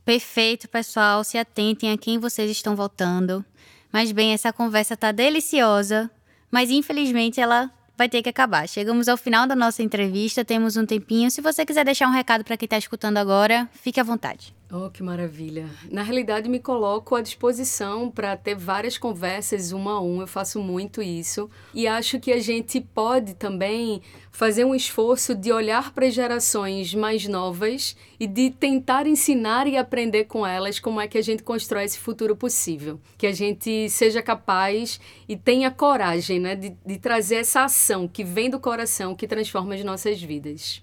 Perfeito, 0.04 0.68
pessoal. 0.68 1.24
Se 1.24 1.38
atentem 1.38 1.90
a 1.90 1.96
quem 1.96 2.18
vocês 2.18 2.50
estão 2.50 2.76
votando. 2.76 3.42
Mas 3.90 4.12
bem, 4.12 4.32
essa 4.32 4.52
conversa 4.52 4.96
tá 4.96 5.10
deliciosa, 5.10 6.10
mas 6.50 6.70
infelizmente 6.70 7.40
ela 7.40 7.70
vai 7.96 8.08
ter 8.08 8.22
que 8.22 8.28
acabar. 8.28 8.68
Chegamos 8.68 9.08
ao 9.08 9.16
final 9.16 9.46
da 9.46 9.54
nossa 9.54 9.82
entrevista, 9.82 10.44
temos 10.44 10.76
um 10.76 10.84
tempinho. 10.84 11.30
Se 11.30 11.40
você 11.40 11.64
quiser 11.64 11.84
deixar 11.84 12.08
um 12.08 12.12
recado 12.12 12.44
para 12.44 12.56
quem 12.56 12.66
está 12.66 12.76
escutando 12.76 13.18
agora, 13.18 13.68
fique 13.72 14.00
à 14.00 14.02
vontade. 14.02 14.54
Oh, 14.74 14.88
que 14.88 15.02
maravilha. 15.02 15.68
Na 15.90 16.02
realidade, 16.02 16.48
me 16.48 16.58
coloco 16.58 17.14
à 17.14 17.20
disposição 17.20 18.10
para 18.10 18.34
ter 18.38 18.54
várias 18.54 18.96
conversas 18.96 19.70
uma 19.70 19.92
a 19.92 20.00
um. 20.00 20.22
Eu 20.22 20.26
faço 20.26 20.58
muito 20.60 21.02
isso. 21.02 21.50
E 21.74 21.86
acho 21.86 22.18
que 22.18 22.32
a 22.32 22.40
gente 22.40 22.80
pode 22.80 23.34
também 23.34 24.00
fazer 24.30 24.64
um 24.64 24.74
esforço 24.74 25.34
de 25.34 25.52
olhar 25.52 25.92
para 25.92 26.06
as 26.06 26.14
gerações 26.14 26.94
mais 26.94 27.28
novas 27.28 27.94
e 28.18 28.26
de 28.26 28.48
tentar 28.48 29.06
ensinar 29.06 29.66
e 29.66 29.76
aprender 29.76 30.24
com 30.24 30.46
elas 30.46 30.80
como 30.80 31.02
é 31.02 31.06
que 31.06 31.18
a 31.18 31.22
gente 31.22 31.42
constrói 31.42 31.84
esse 31.84 31.98
futuro 31.98 32.34
possível. 32.34 32.98
Que 33.18 33.26
a 33.26 33.32
gente 33.32 33.90
seja 33.90 34.22
capaz 34.22 34.98
e 35.28 35.36
tenha 35.36 35.70
coragem 35.70 36.40
né, 36.40 36.56
de, 36.56 36.74
de 36.86 36.98
trazer 36.98 37.36
essa 37.36 37.64
ação 37.64 38.08
que 38.08 38.24
vem 38.24 38.48
do 38.48 38.58
coração, 38.58 39.14
que 39.14 39.28
transforma 39.28 39.74
as 39.74 39.84
nossas 39.84 40.22
vidas. 40.22 40.82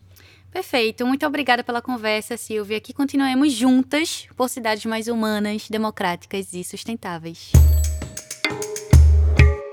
Perfeito. 0.52 1.06
Muito 1.06 1.26
obrigada 1.26 1.64
pela 1.64 1.82
conversa, 1.82 2.38
Silvia. 2.38 2.80
Que 2.80 2.94
continuemos 2.94 3.54
juntas 3.54 4.28
por 4.36 4.50
cidades 4.50 4.86
mais 4.86 5.08
humanas, 5.08 5.68
democráticas 5.70 6.54
e 6.54 6.64
sustentáveis. 6.64 7.52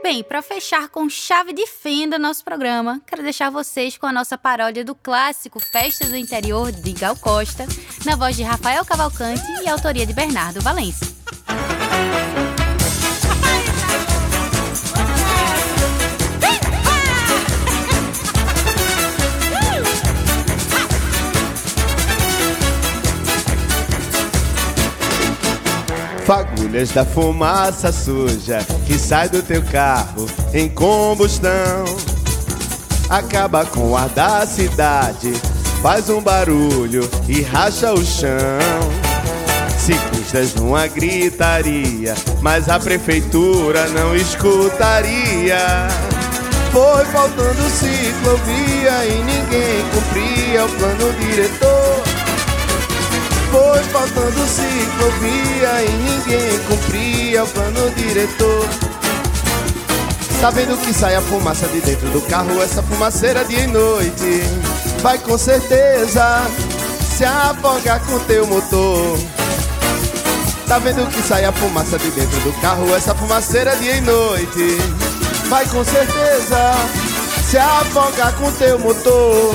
Bem, 0.03 0.23
para 0.23 0.41
fechar 0.41 0.89
com 0.89 1.11
chave 1.11 1.53
de 1.53 1.67
fenda 1.67 2.17
nosso 2.17 2.45
programa, 2.45 3.03
quero 3.05 3.25
deixar 3.25 3.51
vocês 3.51 3.99
com 3.99 4.07
a 4.07 4.13
nossa 4.13 4.39
paródia 4.39 4.85
do 4.85 4.95
clássico 4.95 5.59
Festa 5.59 6.07
do 6.07 6.17
Interior 6.17 6.71
de 6.71 6.93
Gal 6.93 7.17
Costa, 7.17 7.67
na 8.05 8.15
voz 8.15 8.37
de 8.37 8.45
Rafael 8.45 8.85
Cavalcante 8.85 9.43
e 9.65 9.69
autoria 9.69 10.07
de 10.07 10.13
Bernardo 10.13 10.61
Valença. 10.61 11.07
Fagulhas 26.27 26.91
da 26.91 27.05
fumaça 27.05 27.93
suja 27.93 28.59
que 28.85 28.99
sai 28.99 29.29
do 29.29 29.41
teu 29.45 29.63
carro 29.63 30.27
em 30.53 30.69
combustão. 30.69 31.85
Acaba 33.09 33.65
com 33.65 33.93
o 33.93 33.97
ar 33.97 34.09
da 34.09 34.45
cidade, 34.45 35.33
faz 35.81 36.11
um 36.11 36.21
barulho 36.21 37.09
e 37.29 37.43
racha 37.43 37.93
o 37.93 38.05
chão. 38.05 38.59
Ciclistas 39.79 40.53
numa 40.57 40.89
gritaria, 40.89 42.17
mas 42.43 42.69
a 42.69 42.81
prefeitura 42.81 43.87
não 43.91 44.17
escutaria. 44.17 45.87
Foi 46.73 47.05
faltando 47.05 47.71
ciclovia 47.71 49.07
e 49.07 49.23
ninguém 49.23 49.85
cumpria 49.95 50.65
o 50.65 50.69
plano 50.71 51.13
diretor. 51.21 51.66
Foi 53.57 53.83
faltando 53.85 54.47
ciclovia 54.47 55.83
e 55.83 55.91
ninguém 55.91 56.59
cumpria 56.69 57.43
o 57.43 57.49
plano 57.49 57.91
diretor. 57.93 58.69
Tá 60.43 60.51
vendo 60.51 60.77
que 60.79 60.93
sai 60.93 61.15
a 61.15 61.23
fumaça 61.23 61.67
de 61.69 61.81
dentro 61.81 62.07
do 62.11 62.21
carro, 62.29 62.63
essa 62.63 62.83
fumaceira 62.83 63.47
dia 63.47 63.61
e 63.61 63.67
noite. 63.67 64.43
Vai 65.01 65.17
com 65.17 65.39
certeza 65.39 66.47
se 67.17 67.25
afogar 67.25 67.99
com 68.01 68.19
teu 68.27 68.47
motor. 68.47 69.19
Tá 70.69 70.79
vendo 70.79 71.11
que 71.11 71.23
sai 71.23 71.47
a 71.47 71.53
fumaça 71.53 71.99
de 71.99 72.11
dentro 72.11 72.39
do 72.41 72.53
carro, 72.61 72.95
essa 72.95 73.15
fumaceira 73.15 73.75
dia 73.77 73.97
e 73.97 74.01
noite. 74.03 74.77
Vai 75.49 75.65
com 75.65 75.83
certeza 75.83 76.75
se 77.49 77.57
afogar 77.57 78.35
com 78.35 78.53
teu 78.53 78.79
motor. 78.79 79.55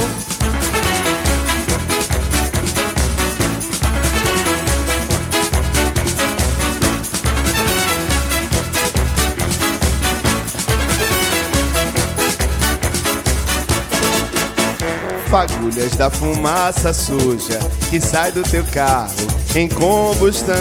Fagulhas 15.32 15.96
da 15.96 16.10
fumaça 16.10 16.92
suja 16.92 17.58
que 17.90 18.02
sai 18.02 18.34
do 18.34 18.44
teu 18.44 18.66
carro 18.66 19.14
em 19.56 19.70
combustão. 19.70 20.56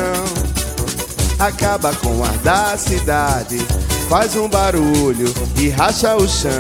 Acaba 1.41 1.93
com 1.97 2.19
o 2.19 2.25
ar 2.25 2.37
da 2.39 2.77
cidade, 2.77 3.59
faz 4.09 4.37
um 4.37 4.49
barulho 4.49 5.35
e 5.57 5.71
racha 5.71 6.15
o 6.15 6.29
chão. 6.29 6.53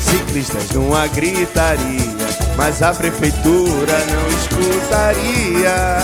Ciclistas 0.00 0.70
numa 0.70 1.06
gritaria, 1.06 2.16
mas 2.56 2.82
a 2.82 2.92
prefeitura 2.92 3.98
não 4.10 4.26
escutaria. 4.36 5.98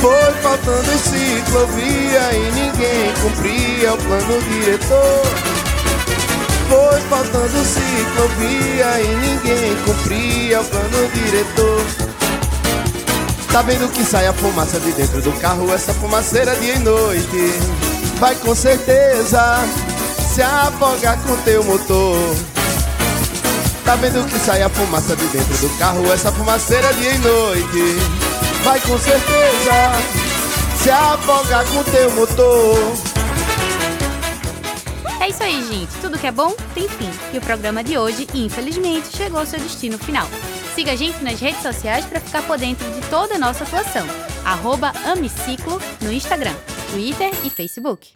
Foi 0.00 0.32
faltando 0.42 0.98
ciclovia 0.98 2.32
e 2.32 2.52
ninguém 2.52 3.12
cumpria 3.20 3.92
o 3.92 3.98
plano 3.98 4.42
diretor. 4.48 5.53
Faltando 7.02 7.64
ciclovia 7.64 9.00
e 9.00 9.16
ninguém 9.16 9.76
cumpria 9.84 10.60
o 10.60 10.64
plano 10.64 11.08
diretor. 11.12 11.84
Tá 13.52 13.62
vendo 13.62 13.88
que 13.92 14.04
sai 14.04 14.26
a 14.26 14.32
fumaça 14.32 14.80
de 14.80 14.90
dentro 14.92 15.20
do 15.20 15.32
carro, 15.40 15.72
essa 15.72 15.92
fumaceira 15.94 16.56
dia 16.56 16.74
e 16.74 16.78
noite. 16.78 17.52
Vai 18.18 18.34
com 18.36 18.54
certeza 18.54 19.64
se 20.34 20.42
afogar 20.42 21.18
com 21.22 21.36
teu 21.38 21.62
motor. 21.62 22.16
Tá 23.84 23.96
vendo 23.96 24.26
que 24.26 24.38
sai 24.38 24.62
a 24.62 24.68
fumaça 24.68 25.14
de 25.14 25.26
dentro 25.26 25.56
do 25.58 25.78
carro, 25.78 26.12
essa 26.12 26.32
fumaceira 26.32 26.92
dia 26.94 27.12
e 27.12 27.18
noite. 27.18 27.96
Vai 28.64 28.80
com 28.80 28.98
certeza 28.98 29.92
se 30.82 30.90
afogar 30.90 31.64
com 31.66 31.82
teu 31.84 32.10
motor. 32.12 33.13
É 35.24 35.30
isso 35.30 35.42
aí, 35.42 35.66
gente. 35.66 35.90
Tudo 36.02 36.18
que 36.18 36.26
é 36.26 36.30
bom 36.30 36.54
tem 36.74 36.86
fim. 36.86 37.08
E 37.32 37.38
o 37.38 37.40
programa 37.40 37.82
de 37.82 37.96
hoje, 37.96 38.26
infelizmente, 38.34 39.16
chegou 39.16 39.40
ao 39.40 39.46
seu 39.46 39.58
destino 39.58 39.96
final. 39.96 40.28
Siga 40.74 40.92
a 40.92 40.96
gente 40.96 41.24
nas 41.24 41.40
redes 41.40 41.62
sociais 41.62 42.04
para 42.04 42.20
ficar 42.20 42.42
por 42.42 42.58
dentro 42.58 42.84
de 42.92 43.00
toda 43.08 43.36
a 43.36 43.38
nossa 43.38 43.64
atuação. 43.64 44.06
Arroba 44.44 44.92
Amiciclo 45.06 45.80
no 46.02 46.12
Instagram, 46.12 46.54
Twitter 46.90 47.30
e 47.42 47.48
Facebook. 47.48 48.12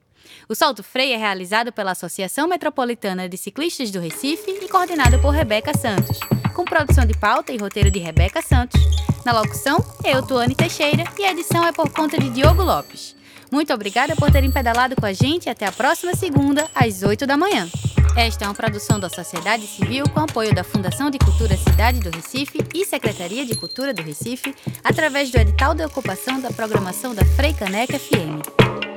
O 0.51 0.55
Salto 0.55 0.83
Freio 0.83 1.15
é 1.15 1.17
realizado 1.17 1.73
pela 1.73 1.93
Associação 1.93 2.47
Metropolitana 2.47 3.27
de 3.27 3.39
Ciclistas 3.39 3.91
do 3.91 4.01
Recife 4.01 4.51
e 4.51 4.69
coordenado 4.69 5.19
por 5.19 5.31
Rebeca 5.31 5.73
Santos, 5.73 6.21
com 6.55 6.63
produção 6.63 7.07
de 7.07 7.17
pauta 7.17 7.55
e 7.55 7.57
roteiro 7.57 7.91
de 7.91 8.01
Rebeca 8.01 8.43
Santos. 8.43 8.79
Na 9.25 9.33
locução, 9.33 9.79
eu, 10.05 10.23
Tuane 10.23 10.55
Teixeira, 10.55 11.05
e 11.19 11.25
a 11.25 11.31
edição 11.31 11.67
é 11.67 11.73
por 11.73 11.91
conta 11.91 12.19
de 12.19 12.29
Diogo 12.29 12.63
Lopes. 12.63 13.17
Muito 13.51 13.73
obrigada 13.73 14.15
por 14.15 14.31
terem 14.31 14.51
pedalado 14.51 14.95
com 14.97 15.07
a 15.07 15.13
gente 15.13 15.49
até 15.49 15.67
a 15.67 15.73
próxima 15.73 16.15
segunda, 16.15 16.67
às 16.75 17.03
8 17.03 17.27
da 17.27 17.37
manhã. 17.37 17.69
Esta 18.17 18.45
é 18.45 18.49
uma 18.49 18.55
produção 18.55 18.99
da 18.99 19.09
sociedade 19.09 19.67
civil 19.67 20.05
com 20.09 20.21
apoio 20.21 20.55
da 20.55 20.65
Fundação 20.65 21.11
de 21.11 21.19
Cultura 21.19 21.57
Cidade 21.57 22.01
do 22.01 22.11
Recife 22.11 22.59
e 22.75 22.85
Secretaria 22.85 23.47
de 23.47 23.55
Cultura 23.55 23.95
do 23.95 24.03
Recife, 24.03 24.55
através 24.83 25.31
do 25.31 25.39
edital 25.39 25.75
de 25.75 25.85
ocupação 25.85 26.41
da 26.41 26.51
programação 26.51 27.15
da 27.15 27.25
Freicaneca 27.25 27.99
FM. 27.99 28.88